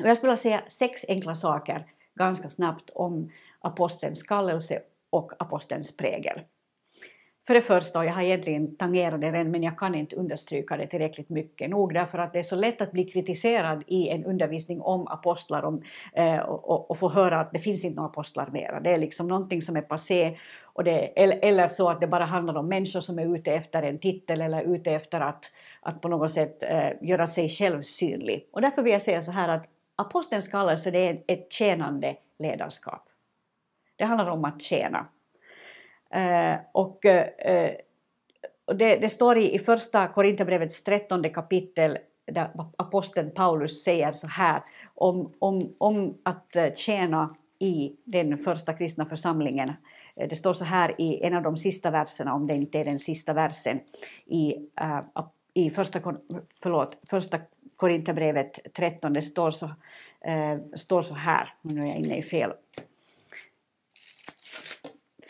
Och 0.00 0.08
jag 0.08 0.16
skulle 0.16 0.30
vilja 0.30 0.36
säga 0.36 0.62
sex 0.68 1.04
enkla 1.08 1.34
saker 1.34 1.86
ganska 2.16 2.48
snabbt 2.48 2.90
om 2.94 3.30
apostelns 3.60 4.22
kallelse 4.22 4.82
och 5.10 5.32
apostelns 5.38 5.96
prägel. 5.96 6.40
För 7.46 7.54
det 7.54 7.60
första, 7.60 7.98
och 7.98 8.04
jag 8.04 8.12
har 8.12 8.22
egentligen 8.22 8.76
tangerat 8.76 9.20
det 9.20 9.32
redan 9.32 9.50
men 9.50 9.62
jag 9.62 9.78
kan 9.78 9.94
inte 9.94 10.16
understryka 10.16 10.76
det 10.76 10.86
tillräckligt 10.86 11.28
mycket 11.28 11.70
nog 11.70 11.94
därför 11.94 12.18
att 12.18 12.32
det 12.32 12.38
är 12.38 12.42
så 12.42 12.56
lätt 12.56 12.80
att 12.80 12.92
bli 12.92 13.04
kritiserad 13.04 13.84
i 13.86 14.08
en 14.08 14.24
undervisning 14.24 14.80
om 14.80 15.08
apostlar 15.08 15.62
om, 15.62 15.82
eh, 16.12 16.38
och, 16.38 16.90
och, 16.90 16.98
få 16.98 17.08
höra 17.08 17.40
att 17.40 17.52
det 17.52 17.58
finns 17.58 17.84
inte 17.84 17.96
några 17.96 18.08
apostlar 18.08 18.50
mera. 18.52 18.80
Det 18.80 18.90
är 18.90 18.98
liksom 18.98 19.28
någonting 19.28 19.62
som 19.62 19.76
är 19.76 19.82
passé 19.82 20.38
och 20.62 20.84
det, 20.84 21.22
eller, 21.22 21.38
eller 21.42 21.68
så 21.68 21.88
att 21.88 22.00
det 22.00 22.06
bara 22.06 22.24
handlar 22.24 22.56
om 22.56 22.68
människor 22.68 23.00
som 23.00 23.18
är 23.18 23.36
ute 23.36 23.52
efter 23.52 23.82
en 23.82 23.98
titel 23.98 24.40
eller 24.40 24.62
ute 24.62 24.92
efter 24.92 25.20
att, 25.20 25.52
att 25.80 26.00
på 26.00 26.08
något 26.08 26.32
sätt 26.32 26.62
eh, 26.62 26.90
göra 27.00 27.26
sig 27.26 27.48
själv 27.48 27.82
synlig. 27.82 28.48
Och 28.52 28.60
därför 28.60 28.82
vill 28.82 28.92
jag 28.92 29.02
säga 29.02 29.22
så 29.22 29.32
här 29.32 29.48
att 29.48 29.64
apostelns 29.96 30.48
kallelse 30.48 30.90
det 30.90 31.08
är 31.08 31.22
ett 31.26 31.52
tjänande 31.52 32.16
ledarskap. 32.38 33.08
Det 33.96 34.04
handlar 34.04 34.30
om 34.30 34.44
att 34.44 34.62
tjäna. 34.62 35.06
Eh, 36.10 36.56
och, 36.72 37.04
eh, 37.04 37.74
och 38.64 38.76
det, 38.76 38.96
det, 38.96 39.08
står 39.08 39.38
i, 39.38 39.54
i 39.54 39.58
första 39.58 40.08
Korinthierbrevets 40.08 40.84
trettonde 40.84 41.28
kapitel 41.28 41.98
där 42.26 42.50
aposteln 42.76 43.30
Paulus 43.30 43.84
säger 43.84 44.12
så 44.12 44.26
här 44.26 44.62
om, 44.94 45.32
om, 45.38 45.74
om 45.78 46.18
att 46.22 46.56
eh, 46.56 46.74
tjäna 46.74 47.36
i 47.58 47.96
den 48.04 48.38
första 48.38 48.72
kristna 48.72 49.06
församlingen. 49.06 49.72
Eh, 50.16 50.28
det 50.28 50.36
står 50.36 50.52
så 50.52 50.64
här 50.64 51.00
i 51.00 51.22
en 51.22 51.34
av 51.34 51.42
de 51.42 51.56
sista 51.56 51.90
verserna, 51.90 52.34
om 52.34 52.46
det 52.46 52.54
inte 52.54 52.78
är 52.78 52.84
den 52.84 52.98
sista 52.98 53.32
versen, 53.32 53.80
i, 54.26 54.56
uh, 54.80 55.00
i 55.54 55.70
första, 55.70 56.00
förlåt, 56.62 56.98
första 57.10 57.38
Korinthierbrevet 57.76 58.58
13, 58.74 59.12
det 59.12 59.22
står 59.22 59.50
så, 59.50 59.70
eh, 60.20 60.58
står 60.76 61.02
så 61.02 61.14
här, 61.14 61.54
nu 61.62 61.82
är 61.82 61.86
jag 61.86 61.96
inne 61.96 62.16
i 62.16 62.22
fel, 62.22 62.52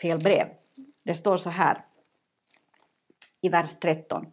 fel 0.01 0.19
brev. 0.19 0.47
Det 1.03 1.13
står 1.13 1.37
så 1.37 1.49
här 1.49 1.85
i 3.41 3.49
vers 3.49 3.75
13. 3.75 4.25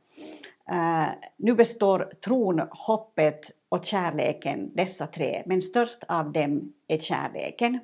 Uh, 0.71 1.03
eh, 1.03 1.09
nu 1.37 1.55
består 1.55 2.13
tron, 2.25 2.63
hoppet 2.71 3.51
och 3.69 3.85
kärleken, 3.85 4.75
dessa 4.75 5.07
tre, 5.07 5.43
men 5.47 5.63
störst 5.63 6.05
av 6.09 6.33
dem 6.33 6.73
är 6.89 6.99
kärleken. 6.99 7.81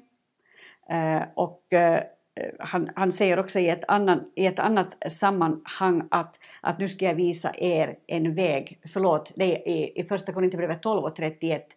Uh, 0.91 1.23
och 1.35 1.63
uh, 1.73 2.01
Eh, 2.41 2.51
han, 2.59 2.91
han, 2.95 3.13
säger 3.13 3.39
också 3.39 3.59
i 3.59 3.69
ett, 3.69 3.85
annan, 3.89 4.31
i 4.35 4.47
ett 4.47 4.59
annat 4.59 4.97
sammanhang 5.13 6.03
att, 6.11 6.39
att 6.61 6.79
nu 6.79 6.89
ska 6.89 7.05
jag 7.05 7.15
visa 7.15 7.55
er 7.57 7.97
en 8.07 8.35
väg, 8.35 8.81
förlåt, 8.93 9.33
det 9.37 9.45
är 9.45 9.69
i, 9.69 9.93
i 10.01 10.05
första 10.05 10.33
Korinthierbrevet 10.33 10.83
12 10.83 11.05
och 11.05 11.17
31, 11.17 11.69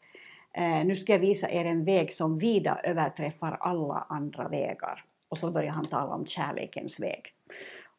eh, 0.53 0.63
nu 0.63 0.95
ska 0.95 1.11
jag 1.11 1.19
visa 1.19 1.51
er 1.51 1.65
en 1.65 1.85
väg 1.85 2.13
som 2.13 2.37
vida 2.37 2.79
överträffar 2.83 3.57
alla 3.59 4.05
andra 4.09 4.47
vägar. 4.47 5.03
Och 5.29 5.37
så 5.37 5.51
börjar 5.51 5.71
han 5.71 5.85
tala 5.85 6.13
om 6.13 6.25
kärlekens 6.25 6.99
väg. 6.99 7.33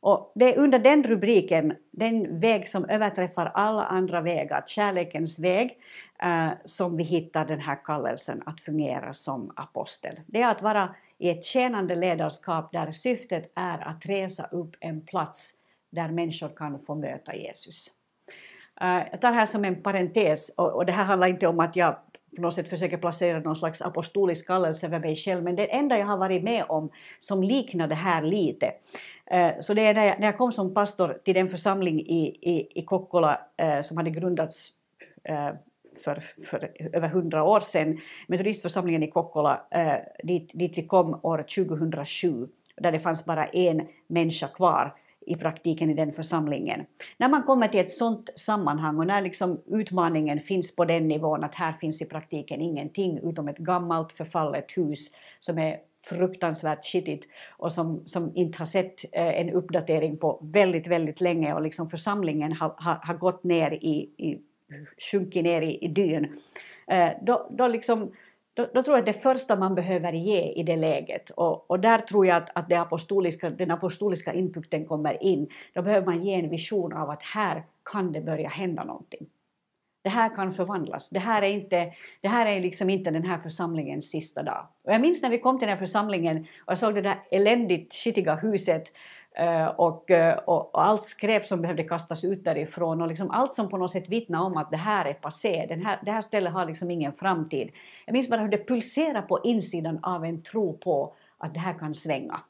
Och 0.04 0.32
det 0.34 0.54
är 0.54 0.58
under 0.58 0.78
den 0.78 1.02
rubriken, 1.02 1.76
den 1.90 2.40
väg 2.40 2.68
som 2.68 2.84
överträffar 2.84 3.46
alla 3.54 3.84
andra 3.84 4.20
vägar, 4.20 4.64
kärlekens 4.66 5.38
väg, 5.38 5.78
eh, 6.23 6.49
som 6.64 6.96
vi 6.96 7.04
hittar 7.04 7.44
den 7.44 7.61
här 7.61 7.78
kallelsen 7.84 8.42
att 8.46 8.61
fungera 8.61 9.12
som 9.12 9.52
apostel. 9.56 10.20
Det 10.26 10.42
är 10.42 10.50
att 10.50 10.62
vara 10.62 10.94
i 11.18 11.30
ett 11.30 11.44
tjänande 11.44 11.94
ledarskap 11.94 12.73
där 12.73 12.92
syftet 12.92 13.52
är 13.54 13.88
att 13.88 14.06
resa 14.06 14.44
upp 14.44 14.76
en 14.80 15.00
plats 15.00 15.54
där 15.90 16.08
människor 16.08 16.49
kan 16.56 16.78
få 16.78 16.94
möta 16.94 17.37
Jesus. 17.37 17.87
Eh, 18.80 19.02
jag 19.11 19.20
tar 19.20 19.30
det 19.30 19.38
här 19.38 19.46
som 19.46 19.64
en 19.64 19.82
parentes 19.82 20.54
och 20.56 20.87
det 20.87 20.92
här 20.92 21.04
handlar 21.04 21.28
inte 21.28 21.46
om 21.46 21.61
att 21.61 21.76
jag 21.76 21.96
på 22.36 22.42
något 22.42 22.54
sätt 22.54 22.68
försöker 22.68 22.96
placera 22.96 23.40
någon 23.40 23.56
slags 23.56 23.82
apostolisk 23.82 24.46
kallelse 24.46 24.86
över 24.86 24.98
mig 24.98 25.16
själv, 25.16 25.42
men 25.42 25.56
det 25.56 25.66
enda 25.66 25.98
jag 25.98 26.06
har 26.06 26.16
varit 26.16 26.42
med 26.42 26.64
om 26.68 26.90
som 27.18 27.42
liknar 27.42 27.88
det 27.88 27.94
här 27.94 28.22
lite. 28.22 28.72
Eh, 29.26 29.50
så 29.60 29.74
det 29.74 29.82
är 29.82 29.94
när 29.94 30.04
jag, 30.04 30.20
när 30.20 30.26
jag 30.26 30.38
kom 30.38 30.52
som 30.52 30.74
pastor 30.74 31.18
till 31.24 31.34
den 31.34 31.48
församling 31.48 32.00
i, 32.00 32.38
i, 32.42 32.80
i 32.80 32.84
Kokkola 32.84 33.40
eh, 33.56 33.80
som 33.80 33.96
hade 33.96 34.10
grundats 34.10 34.70
eh, 35.24 35.50
för, 36.04 36.22
för 36.50 36.70
över 36.92 37.08
hundra 37.08 37.44
år 37.44 37.60
sedan. 37.60 38.00
Metodistförsamlingen 38.26 39.02
i 39.02 39.10
Kokkola, 39.10 39.60
dit, 40.22 40.50
dit 40.54 40.78
vi 40.78 40.86
kom 40.86 41.20
år 41.22 41.44
2007, 41.66 42.48
där 42.76 42.92
det 42.92 43.00
fanns 43.00 43.24
bara 43.24 43.46
en 43.46 43.88
människa 44.06 44.48
kvar 44.48 44.94
i 45.26 45.36
praktiken 45.36 45.90
i 45.90 45.94
den 45.94 46.12
församlingen. 46.12 46.86
När 47.16 47.28
man 47.28 47.42
kommer 47.42 47.68
till 47.68 47.80
ett 47.80 47.90
sådant 47.90 48.30
sammanhang 48.36 48.98
och 48.98 49.06
när 49.06 49.22
liksom 49.22 49.62
utmaningen 49.66 50.40
finns 50.40 50.76
på 50.76 50.84
den 50.84 51.08
nivån 51.08 51.44
att 51.44 51.54
här 51.54 51.72
finns 51.72 52.02
i 52.02 52.06
praktiken 52.06 52.60
ingenting 52.60 53.20
utom 53.22 53.48
ett 53.48 53.58
gammalt 53.58 54.12
förfallet 54.12 54.76
hus 54.76 55.10
som 55.40 55.58
är 55.58 55.76
fruktansvärt 56.08 56.84
skitigt 56.84 57.26
och 57.50 57.72
som, 57.72 58.02
som 58.06 58.32
inte 58.34 58.58
har 58.58 58.66
sett 58.66 59.04
eh, 59.12 59.40
en 59.40 59.50
uppdatering 59.50 60.16
på 60.16 60.40
väldigt, 60.42 60.86
väldigt 60.86 61.20
länge 61.20 61.54
och 61.54 61.62
liksom 61.62 61.90
församlingen 61.90 62.52
har, 62.52 62.74
har, 62.76 62.94
har 63.02 63.14
gått 63.14 63.44
ner 63.44 63.70
i, 63.70 64.10
i 64.16 64.38
sjunkit 65.10 65.44
ner 65.44 65.62
i, 65.62 65.84
i 65.84 65.88
dyn. 65.88 66.36
Eh, 66.86 67.10
då, 67.22 67.50
då, 67.50 67.68
liksom, 67.68 68.12
då, 68.54 68.68
då, 68.75 68.82
tror 68.82 68.96
jag 68.96 69.08
att 69.08 69.14
det 69.14 69.23
första 69.23 69.56
man 69.56 69.75
behöver 69.75 70.12
ge 70.12 70.52
i 70.52 70.62
det 70.62 70.76
läget, 70.76 71.30
och, 71.30 71.70
och 71.70 71.80
där 71.80 71.99
tror 71.99 72.26
jag 72.26 72.37
att, 72.37 72.50
att 72.54 72.68
det 72.68 72.80
apostoliska, 72.80 73.50
den 73.50 73.70
apostoliska 73.70 74.32
inputen 74.32 74.87
kommer 74.87 75.23
in, 75.23 75.49
då 75.73 75.82
behöver 75.82 76.06
man 76.06 76.25
ge 76.25 76.34
en 76.34 76.50
vision 76.50 76.92
av 76.92 77.11
att 77.11 77.23
här 77.23 77.62
kan 77.92 78.12
det 78.12 78.20
börja 78.20 78.49
hända 78.49 78.84
någonting. 78.84 79.26
Det 80.02 80.11
här 80.11 80.34
kan 80.34 80.52
förvandlas. 80.52 81.11
Det 81.11 81.18
här 81.18 81.42
är, 81.42 81.50
inte, 81.50 81.92
det 82.20 82.28
här 82.28 82.46
är 82.46 82.61
liksom 82.61 82.90
inte 82.90 83.11
den 83.11 83.25
här 83.25 83.38
församlingens 83.38 84.11
sista 84.11 84.42
dag. 84.42 84.66
Och 84.84 84.92
jag 84.92 85.00
minns 85.00 85.23
när 85.23 85.30
vi 85.30 85.38
kom 85.38 85.58
till 85.58 85.68
den 85.68 85.76
här 85.76 85.87
församlingen 85.87 86.38
och 86.38 86.73
jag 86.73 86.78
såg 86.78 86.94
det 86.94 87.02
där 87.02 87.23
eländigt 87.30 87.94
skitiga 87.94 88.34
huset 88.34 88.92
Eh, 89.36 89.66
och, 89.66 90.10
eh, 90.10 90.38
och, 90.38 90.74
och, 90.74 90.84
allt 90.84 91.04
skräp 91.04 91.46
som 91.46 91.60
behövde 91.60 91.84
kastas 91.84 92.24
ut 92.24 92.44
därifrån 92.44 93.02
och 93.02 93.08
liksom 93.08 93.30
allt 93.30 93.54
som 93.54 93.68
på 93.68 93.76
något 93.76 93.90
sätt 93.90 94.08
vittnar 94.08 94.40
om 94.40 94.56
att 94.56 94.70
det 94.70 94.76
här 94.76 95.04
är 95.04 95.14
passé, 95.14 95.66
den 95.68 95.86
här, 95.86 95.98
det 96.02 96.10
här 96.10 96.20
stället 96.20 96.52
har 96.52 96.66
liksom 96.66 96.90
ingen 96.90 97.12
framtid. 97.12 97.70
Jag 98.06 98.12
minns 98.12 98.28
bara 98.30 98.40
hur 98.40 98.48
det 98.48 98.68
pulserar 98.68 99.22
på 99.22 99.40
insidan 99.44 99.98
av 100.02 100.24
en 100.24 100.42
tro 100.42 100.78
på 100.78 101.14
att 101.38 101.54
det 101.54 101.60
här 101.60 101.74
kan 101.74 101.94
svänga. 101.94 102.40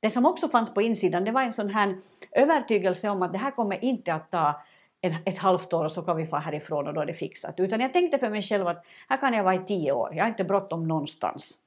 Det 0.00 0.10
som 0.10 0.26
också 0.26 0.48
fanns 0.48 0.74
på 0.74 0.82
insidan 0.82 1.24
det 1.24 1.30
var 1.30 1.42
en 1.42 1.52
sån 1.52 1.70
här 1.70 1.96
övertygelse 2.32 3.08
om 3.08 3.22
att 3.22 3.32
det 3.32 3.38
här 3.38 3.50
kommer 3.50 3.84
inte 3.84 4.14
att 4.14 4.30
ta 4.30 4.60
ett 5.24 5.38
halvt 5.38 5.72
år 5.72 5.84
och 5.84 5.92
så 5.92 6.02
kan 6.02 6.16
vi 6.16 6.26
få 6.26 6.36
härifrån 6.36 6.86
och 6.86 6.94
då 6.94 7.00
är 7.00 7.06
det 7.06 7.14
fixat. 7.14 7.60
Utan 7.60 7.80
jag 7.80 7.92
tänkte 7.92 8.18
för 8.18 8.30
mig 8.30 8.42
själv 8.42 8.68
att 8.68 8.84
här 9.08 9.16
kan 9.16 9.34
jag 9.34 9.44
vara 9.44 9.54
i 9.54 9.64
tio 9.66 9.92
år, 9.92 10.14
jag 10.14 10.24
har 10.24 10.28
inte 10.28 10.44
bråttom 10.44 10.88
någonstans. 10.88 11.58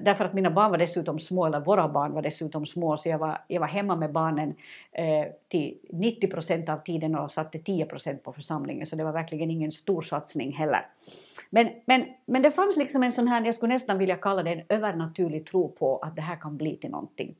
Därför 0.00 0.24
att 0.24 0.34
mina 0.34 0.50
barn 0.50 0.70
var 0.70 0.78
dessutom 0.78 1.18
små, 1.18 1.46
eller 1.46 1.60
våra 1.60 1.88
barn 1.88 2.12
var 2.12 2.22
dessutom 2.22 2.66
små, 2.66 2.96
så 2.96 3.08
jag 3.08 3.18
var, 3.18 3.38
jag 3.48 3.60
var 3.60 3.66
hemma 3.66 3.96
med 3.96 4.12
barnen 4.12 4.54
eh, 4.92 5.26
till 5.48 5.78
90 5.90 6.28
procent 6.28 6.68
av 6.68 6.76
tiden 6.76 7.14
och 7.14 7.32
satte 7.32 7.58
10 7.58 7.84
procent 7.84 8.22
på 8.22 8.32
församlingen, 8.32 8.86
så 8.86 8.96
det 8.96 9.04
var 9.04 9.12
verkligen 9.12 9.50
ingen 9.50 9.72
stor 9.72 10.02
satsning 10.02 10.52
heller. 10.52 10.86
Men, 11.50 11.68
men, 11.84 12.04
men 12.26 12.42
det 12.42 12.50
fanns 12.50 12.76
liksom 12.76 13.02
en 13.02 13.12
sån 13.12 13.28
här, 13.28 13.44
jag 13.44 13.54
skulle 13.54 13.72
nästan 13.72 13.98
vilja 13.98 14.16
kalla 14.16 14.42
det 14.42 14.50
en 14.50 14.62
övernaturlig 14.68 15.46
tro 15.46 15.68
på 15.68 15.98
att 15.98 16.16
det 16.16 16.22
här 16.22 16.36
kan 16.36 16.56
bli 16.56 16.76
till 16.76 16.90
någonting. 16.90 17.34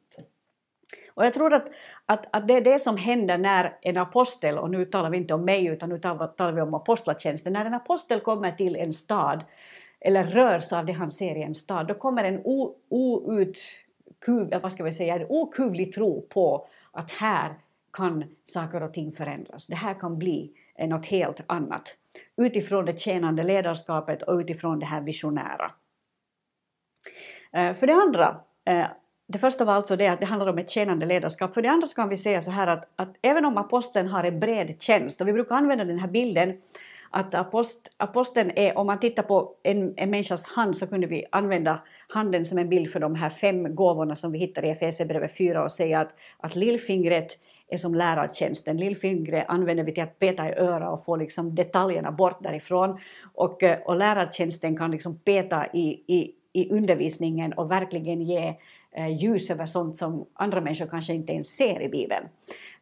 Och 1.15 1.27
jag 1.27 1.35
tror 1.35 1.55
att, 1.55 1.69
att, 2.07 2.27
att 2.31 2.49
det 2.49 2.55
är 2.55 2.61
det 2.61 2.79
som 2.79 2.97
händer 2.97 3.39
när 3.39 3.79
en 3.83 3.97
apostel, 3.97 4.59
och 4.59 4.71
nu 4.71 4.85
talar 4.85 5.11
vi 5.11 5.17
inte 5.17 5.35
om 5.35 5.45
mig 5.45 5.67
utan 5.67 5.89
nu 5.89 5.99
talar 5.99 6.53
vi 6.53 6.61
om 6.61 6.75
apostlatjänsten, 6.75 7.53
när 7.53 7.65
en 7.65 7.75
apostel 7.75 8.21
kommer 8.21 8.53
till 8.53 8.77
en 8.77 8.93
stad 8.93 9.45
eller 10.05 10.25
rörs 10.25 10.73
av 10.73 10.87
det 10.87 10.93
han 10.93 11.11
ser 11.11 11.37
i 11.37 11.43
en 11.43 11.55
stad, 11.55 11.87
då 11.87 11.95
kommer 11.95 12.25
en 12.25 12.41
outkuvlig 12.89 14.61
vad 14.63 14.73
ska 14.73 14.85
vi 14.85 14.93
säga, 14.93 15.15
en 15.15 15.27
okuvlig 15.29 15.93
tro 15.93 16.27
på 16.29 16.67
att 16.91 17.11
här 17.11 17.55
kan 17.93 18.25
saker 18.45 18.83
och 18.83 18.95
ting 18.95 19.13
förändras. 19.13 19.67
Det 19.67 19.75
här 19.75 19.95
kan 19.95 20.19
bli 20.19 20.51
något 20.79 21.07
helt 21.07 21.41
annat 21.47 21.97
utifrån 22.37 22.85
det 22.85 23.01
tjänande 23.01 23.43
ledarskapet 23.43 24.23
och 24.23 24.39
utifrån 24.39 24.79
det 24.79 24.87
här 24.87 25.01
visionära. 25.01 25.71
Eh, 27.53 27.75
för 27.75 27.87
det 27.87 27.95
andra, 27.95 28.41
eh, 28.65 28.87
det 29.27 29.39
första 29.39 29.65
var 29.65 29.75
alltså 29.75 29.97
det 29.97 30.07
att 30.07 30.21
det 30.21 30.27
handlar 30.27 30.47
om 30.47 30.59
ett 30.59 30.71
tjänande 30.71 31.07
ledarskap. 31.07 31.55
För 31.55 31.63
det 31.63 31.69
andra 31.69 31.87
så 31.87 31.95
kan 31.95 32.09
vi 32.09 32.17
säga 32.17 32.43
så 32.43 32.51
här 32.51 32.67
att, 32.67 32.89
att 32.97 33.17
även 33.23 33.45
om 33.45 33.59
aposteln 33.59 34.09
har 34.09 34.25
en 34.25 34.41
bred 34.41 34.83
tjänst, 34.83 35.21
och 35.21 35.29
vi 35.29 35.33
brukar 35.33 35.57
använda 35.57 35.85
den 35.85 35.99
här 35.99 36.09
bilden 36.09 36.61
att 37.13 37.35
apost, 37.35 37.91
aposteln 37.97 38.51
är, 38.57 38.79
om 38.79 38.87
man 38.87 39.01
tittar 39.01 39.23
på 39.23 39.55
en, 39.63 39.95
en 39.97 40.11
människas 40.11 40.49
hand 40.49 40.77
så 40.77 40.87
kunde 40.87 41.07
vi 41.07 41.25
använda 41.33 41.83
handen 42.09 42.45
som 42.45 42.59
en 42.59 42.69
bild 42.69 42.93
för 42.93 43.01
de 43.01 43.15
här 43.15 43.31
fem 43.31 43.75
gåvorna 43.75 44.17
som 44.17 44.33
vi 44.33 44.39
hittar 44.39 44.65
i 44.65 44.71
Efesierbrevet 44.71 45.37
4 45.37 45.65
och 45.65 45.73
säga 45.73 46.01
att, 46.01 46.15
att 46.39 46.57
lillfingret 46.57 47.39
är 47.69 47.77
som 47.77 47.95
lärartjänsten. 47.95 48.77
Lillfingret 48.77 49.45
använder 49.49 49.85
vi 49.85 49.95
till 49.95 50.03
att 50.03 50.19
peta 50.19 50.49
i 50.49 50.53
öra 50.53 50.91
och 50.91 51.05
få 51.05 51.17
liksom 51.17 51.55
detaljerna 51.55 52.13
bort 52.13 52.43
därifrån. 52.43 52.99
Och, 53.35 53.63
eh, 53.63 53.79
och 53.85 53.97
lärartjänsten 53.97 54.77
kan 54.77 54.91
liksom 54.91 55.19
peta 55.19 55.67
i, 55.73 56.03
i, 56.07 56.35
i 56.53 56.71
undervisningen 56.71 57.53
och 57.53 57.71
verkligen 57.71 58.23
ge 58.23 58.55
Eh, 58.95 59.09
ljus 59.09 59.51
över 59.51 59.67
sånt 59.67 59.99
som 59.99 60.27
andra 60.35 60.61
människor 60.61 60.87
kanske 60.87 61.15
inte 61.15 61.33
ens 61.33 61.57
ser 61.57 61.83
i 61.83 61.89
Bibeln. 61.89 62.25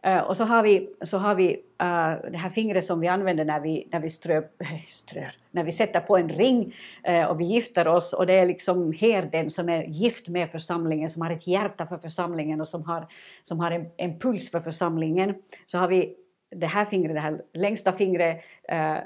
Eh, 0.03 0.19
och 0.19 0.37
så 0.37 0.45
har 0.45 0.63
vi, 0.63 0.89
så 1.03 1.19
har 1.19 1.35
vi 1.35 1.55
uh, 1.55 2.31
det 2.31 2.39
här 2.39 2.51
fingret 2.51 2.85
som 2.85 3.01
vi 3.01 3.09
använder 3.09 3.45
när 3.45 3.61
vi, 3.61 3.89
när 3.93 4.01
vi 4.01 4.11
strö, 4.11 4.43
strör, 4.89 5.33
när 5.51 5.65
vi 5.65 5.73
sätter 5.73 6.01
på 6.01 6.17
en 6.17 6.29
ring 6.29 6.75
uh, 7.09 7.25
och 7.25 7.41
vi 7.41 7.45
gifter 7.45 7.89
oss 7.89 8.13
och 8.13 8.27
det 8.27 8.33
är 8.33 8.47
liksom 8.47 8.93
herden 8.93 9.51
som 9.51 9.69
är 9.69 9.85
gift 9.85 10.29
med 10.29 10.51
församlingen, 10.51 11.11
som 11.11 11.23
har 11.23 11.31
ett 11.31 11.47
hjärta 11.47 11.87
för 11.87 11.99
församlingen 11.99 12.61
och 12.61 12.69
som 12.69 12.85
har, 12.85 13.07
som 13.43 13.61
har 13.61 13.71
en, 13.71 13.87
en 13.97 14.19
puls 14.19 14.51
för 14.51 14.61
församlingen. 14.61 15.35
Så 15.67 15.79
har 15.79 15.89
vi 15.89 16.17
det 16.57 16.67
här 16.67 16.85
fingret, 16.85 17.15
det 17.15 17.21
här 17.21 17.43
längsta 17.55 17.93
fingret 17.93 18.41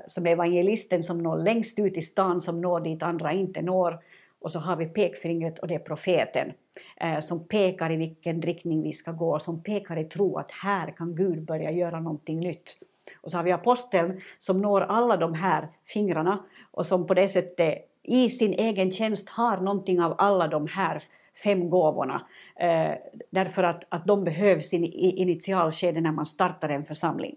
som 0.07 0.27
är 0.27 0.31
evangelisten 0.31 1.03
som 1.03 1.23
når 1.23 1.39
längst 1.39 1.79
ut 1.79 1.97
i 1.97 2.03
stan, 2.03 2.41
som 2.41 2.61
når 2.61 2.81
dit 2.81 3.03
andra 3.03 3.33
inte 3.33 3.63
når. 3.63 3.99
Och 4.41 4.51
så 4.51 4.59
har 4.59 4.77
vi 4.77 4.87
pekfingret 4.87 5.59
och 5.59 5.69
det 5.69 5.75
är 5.75 5.79
profeten 5.79 6.53
Eh, 6.97 7.21
som 7.21 7.49
pekar 7.49 7.93
i 7.93 7.97
vilken 7.97 8.43
riktning 8.43 8.83
vi 8.83 8.93
ska 8.93 9.13
gå, 9.13 9.39
som 9.39 9.63
pekar 9.63 9.99
i 9.99 10.05
tro 10.05 10.39
att 10.39 10.51
här 10.51 10.91
kan 10.91 11.15
Gud 11.15 11.45
börja 11.45 11.71
göra 11.71 12.01
någonting 12.01 12.41
nytt. 12.41 12.77
Och 13.21 13.31
så 13.31 13.37
har 13.37 13.45
vi 13.45 13.53
aposteln 13.53 14.21
som 14.39 14.63
når 14.63 14.81
alla 14.81 15.17
de 15.17 15.35
här 15.35 15.69
fingrarna 15.87 16.45
och 16.71 16.87
som 16.87 17.07
på 17.07 17.15
det 17.15 17.29
sättet 17.29 17.91
i 18.03 18.29
sin 18.31 18.53
egen 18.53 18.91
tjänst 18.91 19.29
har 19.29 19.57
någonting 19.57 20.03
av 20.03 20.15
alla 20.19 20.49
de 20.49 20.67
här 20.67 21.03
fem 21.45 21.71
gåvorna 21.71 22.23
eh, 22.57 22.93
därför 23.31 23.63
att, 23.63 23.85
att 23.89 24.07
de 24.07 24.25
behövs 24.25 24.75
i 24.75 24.87
initialskedet 25.17 26.03
när 26.03 26.13
man 26.13 26.27
startar 26.27 26.69
en 26.69 26.85
församling. 26.85 27.37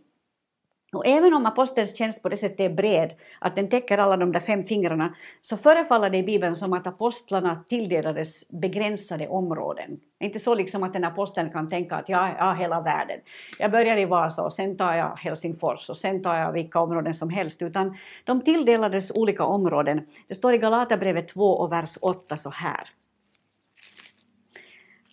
Och 0.97 1.07
även 1.07 1.33
om 1.33 1.45
apostelns 1.45 1.97
tjänst 1.97 2.23
på 2.23 2.29
det 2.29 2.37
sättet 2.37 2.59
är 2.59 2.69
bred, 2.69 3.13
att 3.39 3.55
den 3.55 3.69
täcker 3.69 3.97
alla 3.97 4.17
de 4.17 4.31
där 4.31 4.39
fem 4.39 4.63
fingrarna, 4.63 5.15
så 5.41 5.57
förefaller 5.57 6.09
det 6.09 6.17
i 6.17 6.23
Bibeln 6.23 6.55
som 6.55 6.73
att 6.73 6.87
apostlarna 6.87 7.63
tilldelades 7.69 8.49
begränsade 8.49 9.27
områden. 9.27 9.99
Inte 10.19 10.39
så 10.39 10.55
liksom 10.55 10.83
att 10.83 10.95
en 10.95 11.03
apostel 11.03 11.49
kan 11.49 11.69
tänka 11.69 11.95
att 11.95 12.09
jag 12.09 12.17
har 12.17 12.55
hela 12.55 12.81
världen. 12.81 13.19
Jag 13.59 13.71
börjar 13.71 13.97
i 13.97 14.05
Vasa 14.05 14.43
och 14.43 14.53
sen 14.53 14.77
tar 14.77 14.93
jag 14.93 15.15
Helsingfors 15.17 15.89
och 15.89 15.97
sen 15.97 16.23
tar 16.23 16.35
jag 16.35 16.51
vilka 16.51 16.79
områden 16.79 17.13
som 17.13 17.29
helst, 17.29 17.61
utan 17.61 17.97
de 18.23 18.41
tilldelades 18.41 19.11
olika 19.11 19.43
områden. 19.43 20.01
Det 20.27 20.35
står 20.35 20.53
i 20.53 20.57
Galaterbrevet 20.57 21.27
2 21.27 21.43
och 21.43 21.71
vers 21.71 21.97
8 22.01 22.37
så 22.37 22.49
här. 22.49 22.89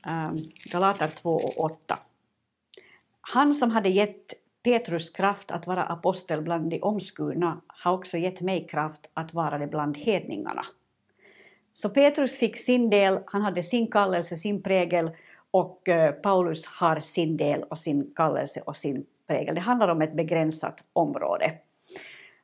Ehm, 0.07 0.37
Galater 0.73 1.09
2 1.09 1.31
och 1.31 1.65
8. 1.65 1.99
Han 3.21 3.55
som 3.55 3.71
hade 3.71 3.89
gett 3.89 4.44
Petrus 4.65 5.11
kraft 5.11 5.51
att 5.51 5.67
vara 5.67 5.83
apostel 5.83 6.43
bland 6.43 6.71
de 6.71 6.81
omskurna 6.81 7.61
har 7.67 7.93
också 7.93 8.17
gett 8.19 8.41
mig 8.41 8.67
kraft 8.67 9.01
att 9.15 9.35
vara 9.35 9.59
det 9.59 9.67
bland 9.67 9.97
hedningarna. 9.97 10.65
Så 11.73 11.89
Petrus 11.89 12.39
fick 12.39 12.57
sin 12.57 12.91
del, 12.91 13.19
han 13.27 13.43
hade 13.43 13.63
sin 13.63 13.91
kallelse, 13.91 14.37
sin 14.37 14.63
prägel 14.63 15.11
och 15.51 15.89
eh, 15.89 16.13
Paulus 16.13 16.67
har 16.67 17.01
sin 17.01 17.37
del 17.37 17.63
och 17.63 17.79
sin 17.79 18.13
kallelse 18.17 18.61
och 18.61 18.77
sin 18.77 19.07
prägel. 19.27 19.55
Det 19.55 19.61
handlar 19.61 19.89
om 19.89 20.03
ett 20.03 20.17
begränsat 20.17 20.83
område. 20.93 21.45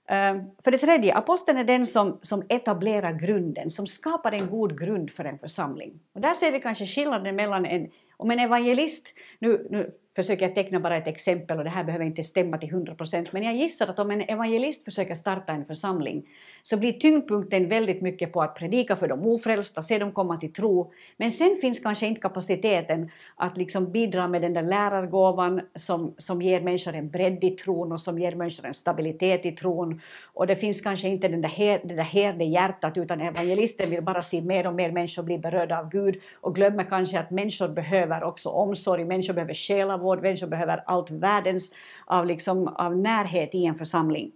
Eh, 0.08 0.36
för 0.64 0.70
det 0.70 0.78
tredje, 0.78 1.14
aposteln 1.14 1.58
är 1.58 1.64
den 1.64 1.86
som, 1.86 2.18
som 2.22 2.42
etablerar 2.48 3.12
grunden, 3.12 3.70
som 3.70 3.86
skapar 3.86 4.32
en 4.32 4.50
god 4.50 4.80
grund 4.80 5.10
för 5.10 5.24
en 5.24 5.38
församling. 5.38 6.00
Och 6.12 6.20
där 6.20 6.34
ser 6.34 6.52
vi 6.52 6.60
kanske 6.60 6.86
skillnaden 6.86 7.36
mellan 7.36 7.66
en 7.66 7.90
om 8.20 8.30
en 8.30 8.38
evangelist, 8.38 9.14
nu, 9.38 9.66
nu 9.70 9.90
försöker 10.22 10.46
jag 10.46 10.54
teckna 10.54 10.80
bara 10.80 10.96
ett 10.96 11.06
exempel 11.06 11.58
och 11.58 11.64
det 11.64 11.70
här 11.70 11.84
behöver 11.84 12.04
inte 12.04 12.22
stämma 12.22 12.58
till 12.58 12.68
100 12.68 12.94
procent, 12.94 13.32
men 13.32 13.42
jag 13.42 13.56
gissar 13.56 13.88
att 13.88 13.98
om 13.98 14.10
en 14.10 14.20
evangelist 14.20 14.84
försöker 14.84 15.14
starta 15.14 15.52
en 15.52 15.64
församling 15.64 16.28
så 16.62 16.76
blir 16.76 16.92
tyngdpunkten 16.92 17.68
väldigt 17.68 18.02
mycket 18.02 18.32
på 18.32 18.42
att 18.42 18.54
predika 18.54 18.96
för 18.96 19.08
de 19.08 19.26
ofrälsta, 19.26 19.82
se 19.82 19.98
dem 19.98 20.12
komma 20.12 20.36
till 20.36 20.52
tro, 20.52 20.92
men 21.16 21.30
sen 21.30 21.58
finns 21.60 21.80
kanske 21.80 22.06
inte 22.06 22.20
kapaciteten 22.20 23.10
att 23.36 23.56
liksom 23.56 23.92
bidra 23.92 24.28
med 24.28 24.42
den 24.42 24.54
där 24.54 24.62
lärargåvan 24.62 25.60
som, 25.74 26.14
som 26.18 26.42
ger 26.42 26.60
människor 26.60 26.94
en 26.94 27.08
bredd 27.10 27.44
i 27.44 27.50
tron 27.50 27.92
och 27.92 28.00
som 28.00 28.18
ger 28.18 28.34
människor 28.34 28.66
en 28.66 28.74
stabilitet 28.74 29.46
i 29.46 29.52
tron. 29.52 30.00
Och 30.34 30.46
det 30.46 30.56
finns 30.56 30.80
kanske 30.80 31.08
inte 31.08 31.28
den 31.28 31.40
där, 31.40 31.48
her, 31.48 31.80
det 31.84 31.94
där 31.94 32.02
herde 32.02 32.44
hjärtat 32.44 32.96
utan 32.96 33.20
evangelisten 33.20 33.90
vill 33.90 34.02
bara 34.02 34.22
se 34.22 34.40
mer 34.40 34.66
och 34.66 34.74
mer 34.74 34.90
människor 34.90 35.22
bli 35.22 35.38
berörda 35.38 35.78
av 35.78 35.90
Gud 35.90 36.20
och 36.40 36.54
glömmer 36.54 36.84
kanske 36.84 37.18
att 37.18 37.30
människor 37.30 37.68
behöver 37.68 38.22
också 38.22 38.48
omsorg, 38.48 39.04
människor 39.04 39.34
behöver 39.34 39.54
själavård, 39.54 40.09
människor 40.16 40.46
behöver 40.46 40.82
allt 40.86 41.10
världens 41.10 41.74
av, 42.06 42.26
liksom, 42.26 42.68
av 42.68 42.96
närhet 42.96 43.54
i 43.54 43.64
en 43.64 43.74
församling. 43.74 44.32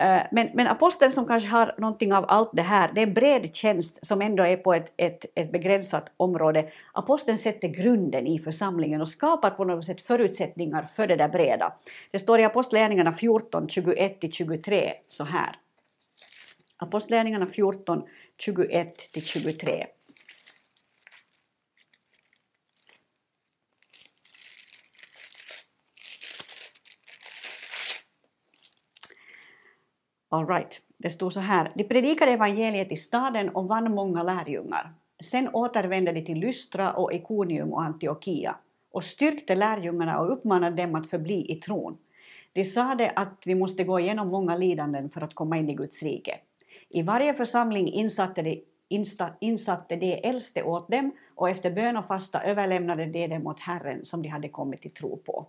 Eh, 0.00 0.22
men, 0.30 0.48
men 0.54 0.66
aposteln 0.66 1.12
som 1.12 1.26
kanske 1.26 1.48
har 1.48 1.74
någonting 1.78 2.12
av 2.12 2.24
allt 2.28 2.50
det 2.52 2.62
här, 2.62 2.92
det 2.94 3.00
är 3.00 3.06
en 3.06 3.12
bred 3.12 3.54
tjänst 3.54 4.06
som 4.06 4.22
ändå 4.22 4.42
är 4.42 4.56
på 4.56 4.74
ett, 4.74 4.92
ett, 4.96 5.24
ett 5.34 5.52
begränsat 5.52 6.12
område. 6.16 6.68
Aposteln 6.92 7.38
sätter 7.38 7.68
grunden 7.68 8.26
i 8.26 8.38
församlingen 8.38 9.00
och 9.00 9.08
skapar 9.08 9.50
på 9.50 9.64
något 9.64 9.84
sätt 9.84 10.00
förutsättningar 10.00 10.82
för 10.82 11.06
det 11.06 11.16
där 11.16 11.28
breda. 11.28 11.72
Det 12.10 12.18
står 12.18 12.40
i 12.40 12.44
Apostlagärningarna 12.44 13.12
14, 13.12 13.66
21-23 13.68 14.90
så 15.08 15.24
här. 15.24 15.56
Apostlagärningarna 16.76 17.46
14, 17.46 18.02
21-23. 18.46 19.86
All 30.32 30.46
right. 30.46 30.80
Det 30.96 31.10
stod 31.10 31.32
så 31.32 31.40
här. 31.40 31.72
De 31.74 31.84
predikade 31.84 32.32
evangeliet 32.32 32.92
i 32.92 32.96
staden 32.96 33.48
och 33.48 33.68
vann 33.68 33.94
många 33.94 34.22
lärjungar. 34.22 34.92
Sen 35.22 35.48
återvände 35.52 36.12
de 36.12 36.24
till 36.24 36.38
Lystra 36.38 36.92
och 36.92 37.12
Ikonium 37.12 37.72
och 37.72 37.82
Antiochia 37.82 38.54
och 38.92 39.04
styrkte 39.04 39.54
lärjungarna 39.54 40.20
och 40.20 40.32
uppmanade 40.32 40.82
dem 40.82 40.94
att 40.94 41.10
förbli 41.10 41.52
i 41.52 41.56
tron. 41.56 41.98
De 42.52 42.64
sade 42.64 43.10
att 43.10 43.42
vi 43.46 43.54
måste 43.54 43.84
gå 43.84 44.00
igenom 44.00 44.28
många 44.28 44.56
lidanden 44.56 45.10
för 45.10 45.20
att 45.20 45.34
komma 45.34 45.58
in 45.58 45.70
i 45.70 45.74
Guds 45.74 46.02
rike. 46.02 46.38
I 46.88 47.02
varje 47.02 47.34
församling 47.34 47.88
insatte 47.88 48.42
de, 48.42 48.64
insta, 48.88 49.30
insatte 49.40 49.96
de 49.96 50.28
äldste 50.28 50.62
åt 50.62 50.90
dem 50.90 51.12
och 51.34 51.50
efter 51.50 51.70
bön 51.70 51.96
och 51.96 52.06
fasta 52.06 52.42
överlämnade 52.42 53.06
de 53.06 53.26
dem 53.26 53.46
åt 53.46 53.60
Herren 53.60 54.04
som 54.04 54.22
de 54.22 54.28
hade 54.28 54.48
kommit 54.48 54.82
till 54.82 54.94
tro 54.94 55.16
på. 55.16 55.46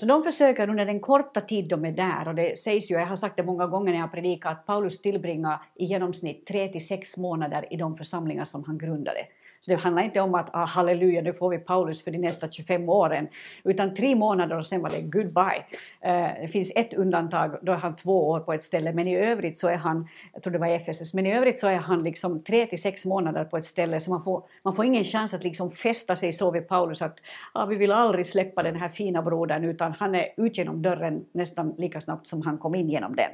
Så 0.00 0.06
de 0.06 0.22
försöker 0.22 0.68
under 0.70 0.86
den 0.86 1.00
korta 1.00 1.40
tid 1.40 1.68
de 1.68 1.84
är 1.84 1.92
där, 1.92 2.28
och 2.28 2.34
det 2.34 2.58
sägs 2.58 2.90
ju, 2.90 2.94
jag 2.94 3.06
har 3.06 3.16
sagt 3.16 3.36
det 3.36 3.42
många 3.42 3.66
gånger 3.66 3.92
när 3.92 4.00
jag 4.00 4.12
predikar, 4.12 4.50
att 4.50 4.66
Paulus 4.66 5.02
tillbringar 5.02 5.62
i 5.74 5.84
genomsnitt 5.84 6.46
tre 6.46 6.68
till 6.68 6.86
sex 6.86 7.16
månader 7.16 7.66
i 7.70 7.76
de 7.76 7.96
församlingar 7.96 8.44
som 8.44 8.64
han 8.64 8.78
grundade. 8.78 9.26
Så 9.64 9.70
det 9.70 9.76
handlar 9.76 10.02
inte 10.02 10.20
om 10.20 10.34
att 10.34 10.50
ah, 10.52 10.64
halleluja, 10.64 11.22
nu 11.22 11.32
får 11.32 11.50
vi 11.50 11.58
Paulus 11.58 12.04
för 12.04 12.10
de 12.10 12.18
nästa 12.18 12.50
25 12.50 12.88
åren, 12.88 13.28
utan 13.62 13.94
tre 13.94 14.14
månader 14.14 14.58
och 14.58 14.66
sen 14.66 14.82
var 14.82 14.90
det 14.90 15.00
goodbye. 15.00 15.64
Eh, 16.00 16.40
det 16.40 16.48
finns 16.48 16.72
ett 16.76 16.94
undantag, 16.94 17.58
då 17.62 17.72
är 17.72 17.76
han 17.76 17.96
två 17.96 18.28
år 18.28 18.40
på 18.40 18.52
ett 18.52 18.64
ställe, 18.64 18.92
men 18.92 19.08
i 19.08 19.16
övrigt 19.16 19.58
så 19.58 19.68
är 19.68 19.76
han, 19.76 20.08
jag 20.32 20.42
tror 20.42 20.52
det 20.52 20.58
var 20.58 20.68
Efesus, 20.68 21.14
men 21.14 21.26
i 21.26 21.34
övrigt 21.34 21.60
så 21.60 21.68
är 21.68 21.76
han 21.76 22.02
liksom 22.02 22.42
tre 22.42 22.66
till 22.66 22.82
sex 22.82 23.04
månader 23.04 23.44
på 23.44 23.56
ett 23.56 23.64
ställe, 23.64 24.00
så 24.00 24.10
man 24.10 24.24
får, 24.24 24.42
man 24.62 24.74
får 24.74 24.84
ingen 24.84 25.04
chans 25.04 25.34
att 25.34 25.44
liksom 25.44 25.70
fästa 25.70 26.16
sig 26.16 26.32
så 26.32 26.50
vid 26.50 26.68
Paulus 26.68 27.02
att 27.02 27.18
ah, 27.52 27.66
vi 27.66 27.76
vill 27.76 27.92
aldrig 27.92 28.26
släppa 28.26 28.62
den 28.62 28.76
här 28.76 28.88
fina 28.88 29.22
brodern, 29.22 29.64
utan 29.64 29.92
han 29.92 30.14
är 30.14 30.28
ut 30.36 30.58
genom 30.58 30.82
dörren 30.82 31.24
nästan 31.32 31.74
lika 31.78 32.00
snabbt 32.00 32.26
som 32.26 32.42
han 32.42 32.58
kom 32.58 32.74
in 32.74 32.88
genom 32.90 33.16
den. 33.16 33.30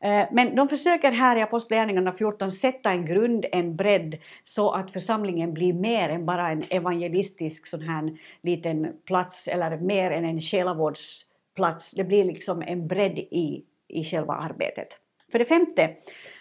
Eh, 0.00 0.26
men 0.32 0.56
de 0.56 0.68
försöker 0.68 1.12
här 1.12 1.36
i 1.36 1.42
Apostlagärningarna 1.42 2.12
14 2.12 2.52
sätta 2.52 2.90
en 2.90 3.06
grund, 3.06 3.46
en 3.52 3.76
bredd, 3.76 4.18
så 4.44 4.70
att 4.70 4.90
församlingen 4.90 5.54
blir 5.54 5.72
mer 5.72 6.08
än 6.08 6.26
bara 6.26 6.50
en 6.50 6.64
evangelistisk 6.70 7.66
sån 7.66 7.82
här 7.82 8.18
liten 8.42 8.92
plats 9.04 9.48
eller 9.48 9.76
mer 9.76 10.10
än 10.10 10.24
en 10.24 10.40
själavårdsplats. 10.40 11.90
Det 11.90 12.04
blir 12.04 12.24
liksom 12.24 12.62
en 12.62 12.86
bredd 12.88 13.18
i, 13.18 13.64
i 13.88 14.04
själva 14.04 14.34
arbetet. 14.34 14.88
För 15.32 15.38
det 15.38 15.44
femte, 15.44 15.82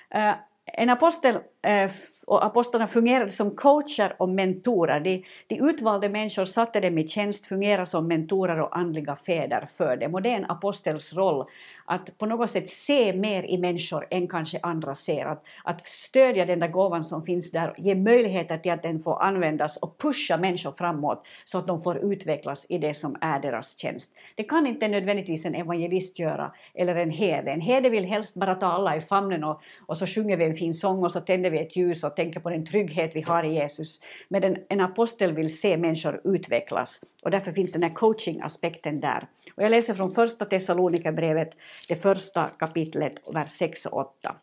eh, 0.09 0.33
en 0.65 0.89
apostel 0.89 1.35
eh, 1.61 1.91
och 2.27 2.45
apostlarna 2.45 2.87
fungerade 2.87 3.31
som 3.31 3.55
coacher 3.55 4.15
och 4.17 4.29
mentorer. 4.29 4.99
De, 4.99 5.25
de 5.47 5.55
utvalde 5.55 6.09
människor, 6.09 6.45
satte 6.45 6.79
dem 6.79 6.97
i 6.97 7.07
tjänst, 7.07 7.45
fungerade 7.45 7.85
som 7.85 8.07
mentorer 8.07 8.61
och 8.61 8.77
andliga 8.77 9.15
fäder 9.15 9.67
för 9.77 9.97
dem. 9.97 10.13
Och 10.13 10.21
det 10.21 10.29
är 10.29 10.35
en 10.35 10.51
apostels 10.51 11.13
roll 11.13 11.45
att 11.89 12.17
på 12.17 12.25
något 12.25 12.51
sätt 12.51 12.69
se 12.69 13.13
mer 13.13 13.43
i 13.43 13.57
människor 13.57 14.07
än 14.09 14.27
kanske 14.27 14.59
andra 14.63 14.95
ser. 14.95 15.25
Att, 15.25 15.43
att 15.63 15.85
stödja 15.85 16.45
den 16.45 16.59
där 16.59 16.67
gåvan 16.67 17.03
som 17.03 17.23
finns 17.23 17.51
där, 17.51 17.73
ge 17.77 17.95
möjligheter 17.95 18.57
till 18.57 18.71
att 18.71 18.83
den 18.83 18.99
får 18.99 19.21
användas 19.23 19.77
och 19.77 19.97
pusha 19.97 20.37
människor 20.37 20.71
framåt 20.71 21.27
så 21.43 21.57
att 21.57 21.67
de 21.67 21.81
får 21.81 21.97
utvecklas 21.97 22.65
i 22.69 22.77
det 22.77 22.93
som 22.93 23.17
är 23.21 23.39
deras 23.39 23.77
tjänst. 23.77 24.11
Det 24.35 24.43
kan 24.43 24.67
inte 24.67 24.87
nödvändigtvis 24.87 25.45
en 25.45 25.55
evangelist 25.55 26.19
göra 26.19 26.51
eller 26.73 26.95
en 26.95 27.11
herde. 27.11 27.51
En 27.51 27.61
herde 27.61 27.89
vill 27.89 28.05
helst 28.05 28.35
bara 28.35 28.55
ta 28.55 28.67
alla 28.67 28.95
i 28.95 29.01
famnen 29.01 29.43
och, 29.43 29.61
och 29.85 29.97
så 29.97 30.07
sjunger 30.07 30.37
vi 30.37 30.45
en 30.45 30.55
fin 30.55 30.73
sång 30.73 31.03
och 31.03 31.11
så 31.11 31.21
tänder 31.21 31.49
vi 31.49 31.59
ett 31.59 31.75
ljus 31.75 32.03
och 32.03 32.15
tänker 32.15 32.39
på 32.39 32.49
den 32.49 32.65
trygghet 32.65 33.15
vi 33.15 33.21
har 33.21 33.43
i 33.43 33.53
Jesus. 33.53 34.01
Men 34.29 34.43
en, 34.43 34.57
en 34.69 34.81
apostel 34.81 35.33
vill 35.33 35.57
se 35.57 35.77
människor 35.77 36.21
utvecklas 36.23 37.01
och 37.23 37.31
därför 37.31 37.51
finns 37.51 37.71
den 37.73 37.83
här 37.83 37.89
coaching-aspekten 37.89 38.99
där. 38.99 39.27
Och 39.55 39.63
jag 39.63 39.69
läser 39.69 39.93
från 39.93 40.11
första 40.11 40.45
Thessalonikerbrevet 40.45 41.57
det 41.89 41.95
första 41.95 42.47
kapitlet, 42.47 43.13
vers 43.35 43.49
6 43.49 43.85
och 43.85 43.99
8. 43.99 44.35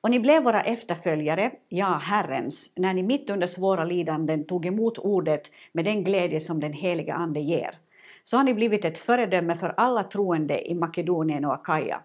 Och 0.00 0.10
ni 0.10 0.20
blev 0.20 0.42
våra 0.42 0.62
efterföljare, 0.62 1.50
ja, 1.68 2.00
Herrens, 2.02 2.72
när 2.76 2.94
ni 2.94 3.02
mitt 3.02 3.30
under 3.30 3.46
svåra 3.46 3.84
lidanden 3.84 4.44
tog 4.44 4.66
emot 4.66 4.98
ordet 4.98 5.50
med 5.72 5.84
den 5.84 6.04
glädje 6.04 6.40
som 6.40 6.60
den 6.60 6.72
heliga 6.72 7.14
Ande 7.14 7.40
ger. 7.40 7.78
Så 8.24 8.36
har 8.36 8.44
ni 8.44 8.54
blivit 8.54 8.84
ett 8.84 8.98
föredöme 8.98 9.56
för 9.56 9.74
alla 9.76 10.04
troende 10.04 10.70
i 10.70 10.74
Makedonien 10.74 11.44
och 11.44 11.54
Akaja. 11.54 12.02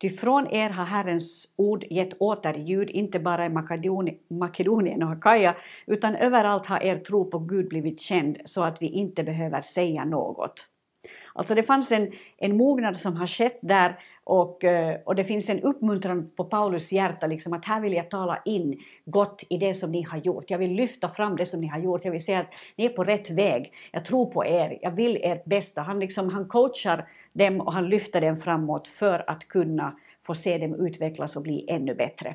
Ty 0.00 0.10
från 0.10 0.46
er 0.50 0.70
har 0.70 0.84
Herrens 0.84 1.54
ord 1.56 1.84
gett 1.90 2.20
återljud, 2.20 2.90
inte 2.90 3.18
bara 3.18 3.46
i 3.46 3.48
Makedonien 4.28 5.02
och 5.02 5.12
Akaja, 5.12 5.56
utan 5.86 6.16
överallt 6.16 6.66
har 6.66 6.82
er 6.82 6.98
tro 6.98 7.30
på 7.30 7.38
Gud 7.38 7.68
blivit 7.68 8.00
känd 8.00 8.38
så 8.44 8.64
att 8.64 8.82
vi 8.82 8.86
inte 8.86 9.22
behöver 9.22 9.60
säga 9.60 10.04
något. 10.04 10.66
Alltså 11.36 11.54
det 11.54 11.62
fanns 11.62 11.92
en, 11.92 12.12
en 12.36 12.56
mognad 12.56 12.96
som 12.96 13.16
har 13.16 13.26
skett 13.26 13.58
där 13.60 13.98
och, 14.24 14.64
eh, 14.64 15.00
och 15.04 15.14
det 15.14 15.24
finns 15.24 15.50
en 15.50 15.60
uppmuntran 15.60 16.30
på 16.36 16.44
Paulus 16.44 16.92
hjärta, 16.92 17.26
liksom 17.26 17.52
att 17.52 17.64
här 17.64 17.80
vill 17.80 17.92
jag 17.92 18.10
tala 18.10 18.42
in 18.44 18.80
gott 19.04 19.42
i 19.50 19.58
det 19.58 19.74
som 19.74 19.92
ni 19.92 20.02
har 20.02 20.18
gjort. 20.18 20.50
Jag 20.50 20.58
vill 20.58 20.72
lyfta 20.72 21.08
fram 21.08 21.36
det 21.36 21.46
som 21.46 21.60
ni 21.60 21.66
har 21.66 21.78
gjort. 21.78 22.04
Jag 22.04 22.12
vill 22.12 22.24
säga 22.24 22.40
att 22.40 22.54
ni 22.76 22.84
är 22.84 22.88
på 22.88 23.04
rätt 23.04 23.30
väg. 23.30 23.72
Jag 23.92 24.04
tror 24.04 24.26
på 24.26 24.44
er. 24.44 24.78
Jag 24.82 24.90
vill 24.90 25.20
ert 25.22 25.44
bästa. 25.44 25.82
Han, 25.82 26.00
liksom, 26.00 26.28
han 26.28 26.48
coachar 26.48 27.08
dem 27.32 27.60
och 27.60 27.72
han 27.72 27.88
lyfter 27.88 28.20
dem 28.20 28.36
framåt 28.36 28.88
för 28.88 29.30
att 29.30 29.48
kunna 29.48 29.96
få 30.26 30.34
se 30.34 30.58
dem 30.58 30.86
utvecklas 30.86 31.36
och 31.36 31.42
bli 31.42 31.64
ännu 31.68 31.94
bättre. 31.94 32.34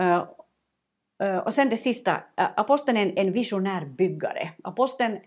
Uh, 0.00 0.24
uh, 1.22 1.38
och 1.38 1.54
sen 1.54 1.68
det 1.68 1.76
sista, 1.76 2.12
uh, 2.14 2.46
aposteln 2.56 2.98
är 2.98 3.02
en, 3.02 3.18
en 3.18 3.32
visionär 3.32 3.84
byggare. 3.84 4.50
Aposteln 4.64 5.18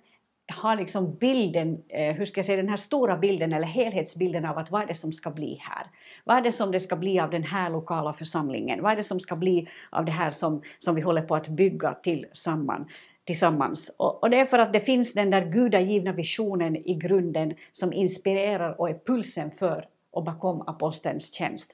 har 0.54 0.76
liksom 0.76 1.16
bilden, 1.16 1.84
eh, 1.90 2.16
hur 2.16 2.26
ska 2.26 2.40
jag 2.40 2.46
säga, 2.46 2.58
den 2.58 2.70
här 2.70 2.76
stora 2.76 3.18
bilden 3.18 3.54
eller 3.54 3.68
helhetsbilden 3.68 4.46
av 4.46 4.58
att 4.58 4.72
vad 4.72 4.82
är 4.82 4.88
det 4.88 4.94
som 4.94 5.12
ska 5.12 5.32
bli 5.32 5.60
här? 5.62 5.88
Vad 6.24 6.38
är 6.38 6.42
det 6.42 6.52
som 6.52 6.72
det 6.72 6.80
ska 6.80 6.96
bli 6.96 7.20
av 7.20 7.30
den 7.30 7.44
här 7.44 7.70
lokala 7.70 8.14
församlingen? 8.14 8.82
Vad 8.84 8.92
är 8.92 8.96
det 8.96 9.04
som 9.04 9.20
ska 9.20 9.36
bli 9.36 9.68
av 9.90 10.06
det 10.06 10.12
här 10.12 10.32
som, 10.32 10.62
som 10.80 10.96
vi 10.96 11.02
håller 11.02 11.22
på 11.22 11.36
att 11.36 11.48
bygga 11.48 11.94
tillsammans? 11.94 12.88
tillsammans. 13.26 13.96
Och, 13.98 14.24
och 14.24 14.30
det 14.30 14.40
är 14.40 14.46
för 14.46 14.60
att 14.60 14.74
det 14.74 14.80
finns 14.80 15.14
den 15.14 15.30
där 15.30 15.46
gudagivna 15.46 16.12
visionen 16.12 16.76
i 16.76 16.94
grunden 16.94 17.54
som 17.72 17.94
inspirerar 17.94 18.82
och 18.82 18.90
är 18.90 19.00
pulsen 19.06 19.52
för 19.52 19.86
och 20.12 20.24
bakom 20.24 20.62
apostelns 20.62 21.34
tjänst. 21.34 21.72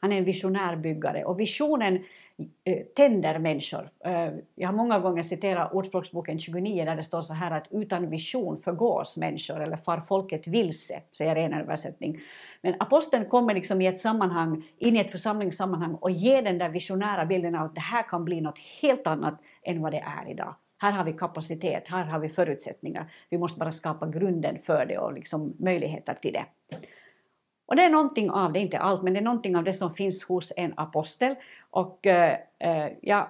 Han 0.00 0.12
är 0.12 0.18
en 0.18 0.24
visionär 0.24 0.76
byggare 0.76 1.24
och 1.24 1.40
visionen 1.40 1.98
Eh, 1.98 2.02
Eh, 2.64 2.82
tänder 2.96 3.38
människor. 3.38 3.90
Eh, 4.04 4.30
jag 4.54 4.68
har 4.68 4.72
många 4.72 4.98
gånger 4.98 5.22
citerat 5.22 5.72
Ordspråksboken 5.72 6.38
29 6.38 6.84
där 6.84 6.96
det 6.96 7.02
står 7.02 7.20
så 7.20 7.34
här 7.34 7.50
att 7.50 7.66
utan 7.70 8.10
vision 8.10 8.58
förgås 8.58 9.16
människor 9.16 9.62
eller 9.62 9.76
far 9.76 10.00
folket 10.00 10.46
vilse, 10.46 11.02
säger 11.12 11.36
en 11.36 11.54
översättning. 11.54 12.20
Men 12.62 12.74
aposteln 12.78 13.28
kommer 13.28 13.54
liksom 13.54 13.80
i 13.80 13.86
ett 13.86 14.00
sammanhang, 14.00 14.64
in 14.78 14.96
i 14.96 15.00
ett 15.00 15.10
församlingssammanhang 15.10 15.94
och 15.94 16.10
ger 16.10 16.42
den 16.42 16.58
där 16.58 16.68
visionära 16.68 17.26
bilden 17.26 17.54
av 17.54 17.64
att 17.64 17.74
det 17.74 17.80
här 17.80 18.02
kan 18.02 18.24
bli 18.24 18.40
något 18.40 18.58
helt 18.80 19.06
annat 19.06 19.40
än 19.62 19.82
vad 19.82 19.92
det 19.92 20.04
är 20.24 20.30
idag. 20.30 20.54
Här 20.78 20.92
har 20.92 21.04
vi 21.04 21.12
kapacitet, 21.12 21.84
här 21.86 22.04
har 22.04 22.18
vi 22.18 22.28
förutsättningar. 22.28 23.12
Vi 23.30 23.38
måste 23.38 23.58
bara 23.58 23.72
skapa 23.72 24.06
grunden 24.06 24.58
för 24.58 24.86
det 24.86 24.98
och 24.98 25.12
liksom 25.12 25.54
möjligheter 25.58 26.14
till 26.14 26.32
det. 26.32 26.46
Och 27.66 27.76
det 27.76 27.82
är 27.82 27.90
någonting 27.90 28.30
av 28.30 28.52
det, 28.52 28.58
är 28.58 28.60
inte 28.60 28.78
allt, 28.78 29.02
men 29.02 29.12
det 29.12 29.18
är 29.18 29.24
någonting 29.24 29.56
av 29.56 29.64
det 29.64 29.72
som 29.72 29.94
finns 29.94 30.24
hos 30.24 30.52
en 30.56 30.72
apostel. 30.76 31.34
Och 31.76 32.06
eh, 32.06 32.38
eh, 32.58 32.92
jag 33.02 33.26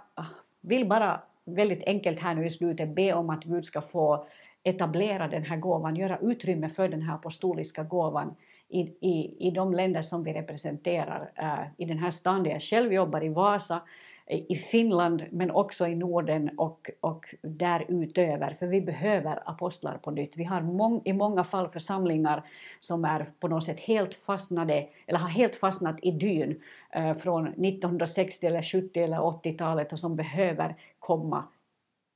vill 0.60 0.88
bara 0.88 1.20
väldigt 1.44 1.84
enkelt 1.86 2.20
här 2.20 2.34
nu 2.34 2.46
i 2.46 2.50
slutet 2.50 2.88
be 2.88 3.12
om 3.12 3.30
att 3.30 3.44
Gud 3.44 3.64
ska 3.64 3.80
få 3.80 4.26
etablera 4.62 5.28
den 5.28 5.42
här 5.42 5.56
gåvan, 5.56 5.96
göra 5.96 6.18
utrymme 6.18 6.68
för 6.68 6.88
den 6.88 7.02
här 7.02 7.14
apostoliska 7.14 7.82
gåvan 7.82 8.34
i, 8.68 8.80
i, 8.80 9.36
i 9.48 9.50
de 9.50 9.74
länder 9.74 10.02
som 10.02 10.24
vi 10.24 10.32
representerar. 10.32 11.30
Eh, 11.34 11.66
I 11.76 11.84
den 11.84 11.98
här 11.98 12.10
stan 12.10 12.42
där 12.42 12.50
jag 12.50 12.62
själv 12.62 12.92
jobbar, 12.92 13.24
i 13.24 13.28
Vasa, 13.28 13.82
i 14.28 14.56
Finland 14.56 15.24
men 15.30 15.50
också 15.50 15.86
i 15.86 15.94
Norden 15.94 16.50
och, 16.56 16.90
och 17.00 17.34
därutöver, 17.42 18.56
för 18.58 18.66
vi 18.66 18.80
behöver 18.80 19.42
apostlar 19.50 19.98
på 19.98 20.10
nytt. 20.10 20.36
Vi 20.36 20.44
har 20.44 20.60
mång, 20.60 21.02
i 21.04 21.12
många 21.12 21.44
fall 21.44 21.68
församlingar 21.68 22.42
som 22.80 23.04
är 23.04 23.30
på 23.40 23.48
något 23.48 23.64
sätt 23.64 23.80
helt 23.80 24.14
fastnade, 24.14 24.88
eller 25.06 25.18
har 25.18 25.28
helt 25.28 25.56
fastnat 25.56 25.96
i 26.02 26.10
dyn 26.10 26.62
eh, 26.90 27.14
från 27.14 27.46
1960 27.46 28.46
eller 28.46 28.62
70 28.62 29.00
eller 29.00 29.18
80-talet 29.18 29.92
och 29.92 30.00
som 30.00 30.16
behöver 30.16 30.76
komma 30.98 31.44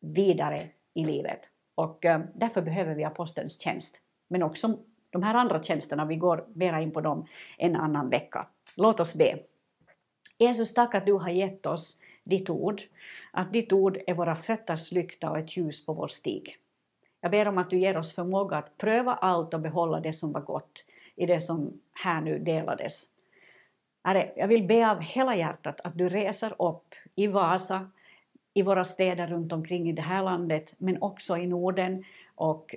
vidare 0.00 0.62
i 0.94 1.04
livet. 1.04 1.40
Och 1.74 2.04
eh, 2.04 2.20
därför 2.34 2.62
behöver 2.62 2.94
vi 2.94 3.04
apostelns 3.04 3.60
tjänst, 3.60 3.96
men 4.28 4.42
också 4.42 4.78
De 5.12 5.22
här 5.22 5.34
andra 5.34 5.62
tjänsterna, 5.62 6.04
vi 6.04 6.16
går 6.16 6.44
mera 6.54 6.80
in 6.80 6.90
på 6.90 7.00
dem 7.00 7.26
en 7.58 7.76
annan 7.76 8.10
vecka. 8.10 8.46
Låt 8.76 9.00
oss 9.00 9.14
be. 9.14 9.38
Jesus, 10.40 10.74
tack 10.74 10.94
att 10.94 11.06
du 11.06 11.12
har 11.12 11.30
gett 11.30 11.66
oss 11.66 11.98
ditt 12.24 12.50
ord, 12.50 12.82
att 13.30 13.52
ditt 13.52 13.72
ord 13.72 13.98
är 14.06 14.14
våra 14.14 14.36
fötters 14.36 14.92
lykta 14.92 15.30
och 15.30 15.38
ett 15.38 15.56
ljus 15.56 15.86
på 15.86 15.92
vår 15.92 16.08
stig. 16.08 16.56
Jag 17.20 17.30
ber 17.30 17.48
om 17.48 17.58
att 17.58 17.70
du 17.70 17.78
ger 17.78 17.96
oss 17.96 18.14
förmåga 18.14 18.56
att 18.56 18.78
pröva 18.78 19.14
allt 19.14 19.54
och 19.54 19.60
behålla 19.60 20.00
det 20.00 20.12
som 20.12 20.32
var 20.32 20.40
gott 20.40 20.84
i 21.16 21.26
det 21.26 21.40
som 21.40 21.80
här 21.92 22.20
nu 22.20 22.38
delades. 22.38 23.04
Herre, 24.04 24.32
jag 24.36 24.48
vill 24.48 24.66
be 24.66 24.90
av 24.90 25.00
hela 25.00 25.36
hjärtat 25.36 25.80
att 25.80 25.98
du 25.98 26.08
reser 26.08 26.62
upp 26.62 26.94
i 27.14 27.26
Vasa, 27.26 27.90
i 28.54 28.62
våra 28.62 28.84
städer 28.84 29.26
runt 29.26 29.52
omkring 29.52 29.88
i 29.88 29.92
det 29.92 30.02
här 30.02 30.22
landet, 30.22 30.74
men 30.78 31.02
också 31.02 31.36
i 31.36 31.46
Norden 31.46 32.04
och 32.34 32.74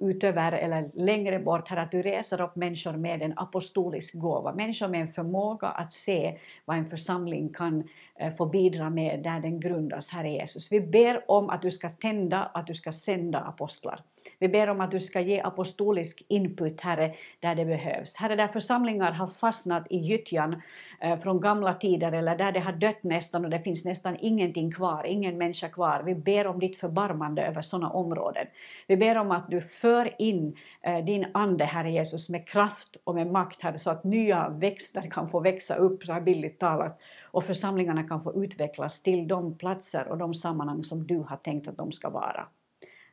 utöver 0.00 0.52
eller 0.52 0.90
längre 0.94 1.38
bort, 1.38 1.68
här 1.68 1.76
att 1.76 1.90
du 1.90 2.02
reser 2.02 2.40
upp 2.40 2.56
människor 2.56 2.92
med 2.92 3.22
en 3.22 3.38
apostolisk 3.38 4.14
gåva, 4.14 4.52
människor 4.52 4.88
med 4.88 5.00
en 5.00 5.08
förmåga 5.08 5.68
att 5.68 5.92
se 5.92 6.38
vad 6.64 6.76
en 6.76 6.86
församling 6.86 7.48
kan 7.48 7.88
eh, 8.14 8.34
få 8.34 8.46
bidra 8.46 8.90
med 8.90 9.22
där 9.22 9.40
den 9.40 9.60
grundas, 9.60 10.10
Herre 10.10 10.30
Jesus. 10.30 10.72
Vi 10.72 10.80
ber 10.80 11.30
om 11.30 11.50
att 11.50 11.62
du 11.62 11.70
ska 11.70 11.88
tända, 11.88 12.42
att 12.42 12.66
du 12.66 12.74
ska 12.74 12.92
sända 12.92 13.40
apostlar. 13.40 14.00
Vi 14.38 14.48
ber 14.48 14.68
om 14.68 14.80
att 14.80 14.90
du 14.90 15.00
ska 15.00 15.20
ge 15.20 15.40
apostolisk 15.40 16.24
input, 16.28 16.80
Herre, 16.80 17.14
där 17.40 17.54
det 17.54 17.64
behövs. 17.64 18.16
Herre, 18.16 18.36
där 18.36 18.48
församlingar 18.48 19.12
har 19.12 19.26
fastnat 19.26 19.86
i 19.90 19.98
gyttjan 19.98 20.62
eh, 21.00 21.18
från 21.18 21.40
gamla 21.40 21.74
tider 21.74 22.12
eller 22.12 22.36
där 22.36 22.52
det 22.52 22.60
har 22.60 22.72
dött 22.72 23.02
nästan 23.02 23.44
och 23.44 23.50
det 23.50 23.60
finns 23.60 23.84
nästan 23.84 24.16
ingenting 24.20 24.72
kvar, 24.72 25.04
ingen 25.06 25.38
människa 25.38 25.68
kvar. 25.68 26.02
Vi 26.06 26.14
ber 26.14 26.46
om 26.46 26.58
ditt 26.58 26.76
förbarmande 26.76 27.46
över 27.46 27.62
sådana 27.62 27.90
områden. 27.90 28.46
Vi 28.86 28.96
ber 28.96 29.18
om 29.18 29.30
att 29.30 29.50
du 29.50 29.60
för 29.62 30.22
in 30.22 30.56
eh, 30.80 31.04
din 31.04 31.26
Ande, 31.34 31.64
Herre 31.64 31.90
Jesus, 31.90 32.28
med 32.28 32.48
kraft 32.48 32.96
och 33.04 33.14
med 33.14 33.26
makt, 33.26 33.62
Herre, 33.62 33.78
så 33.78 33.90
att 33.90 34.04
nya 34.04 34.48
växter 34.48 35.02
kan 35.10 35.30
få 35.30 35.40
växa 35.40 35.74
upp, 35.74 36.04
så 36.04 36.12
här 36.12 36.20
billigt 36.20 36.58
talat, 36.58 37.00
och 37.24 37.44
församlingarna 37.44 38.02
kan 38.02 38.22
få 38.22 38.44
utvecklas 38.44 39.02
till 39.02 39.28
de 39.28 39.58
platser 39.58 40.08
och 40.08 40.18
de 40.18 40.34
sammanhang 40.34 40.84
som 40.84 41.06
du 41.06 41.18
har 41.18 41.36
tänkt 41.36 41.68
att 41.68 41.76
de 41.76 41.92
ska 41.92 42.10
vara. 42.10 42.46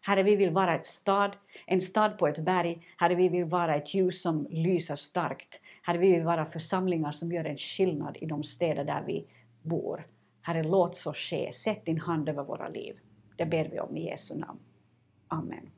Herre, 0.02 0.24
vi 0.24 0.36
vill 0.36 0.52
vara 0.52 0.76
ett 0.76 0.86
stad, 0.86 1.36
en 1.66 1.82
stad 1.82 2.18
på 2.18 2.28
ett 2.28 2.40
berg. 2.40 2.88
Herre, 2.98 3.16
vi 3.16 3.30
vill 3.30 3.46
vara 3.46 3.76
ett 3.76 3.94
ljus 3.94 4.22
som 4.22 4.48
lyser 4.50 4.96
starkt. 4.96 5.60
Herre, 5.82 5.98
vi 5.98 6.12
vill 6.12 6.24
vara 6.24 6.46
församlingar 6.46 7.12
som 7.12 7.32
gör 7.32 7.46
en 7.46 7.58
skillnad 7.58 8.18
i 8.22 8.26
de 8.26 8.44
städer 8.44 8.84
där 8.84 9.04
vi 9.08 9.28
bor. 9.62 10.08
Herre, 10.42 10.64
låt 10.64 10.98
så 10.98 11.14
ske. 11.14 11.52
Sätt 11.54 11.86
din 11.86 12.00
hand 12.00 12.30
över 12.30 12.44
våra 12.44 12.68
liv. 12.68 13.00
Det 13.36 13.46
ber 13.46 13.70
vi 13.72 13.80
om 13.80 13.98
i 13.98 14.06
Jesu 14.06 14.38
namn. 14.38 14.60
Amen. 15.28 15.70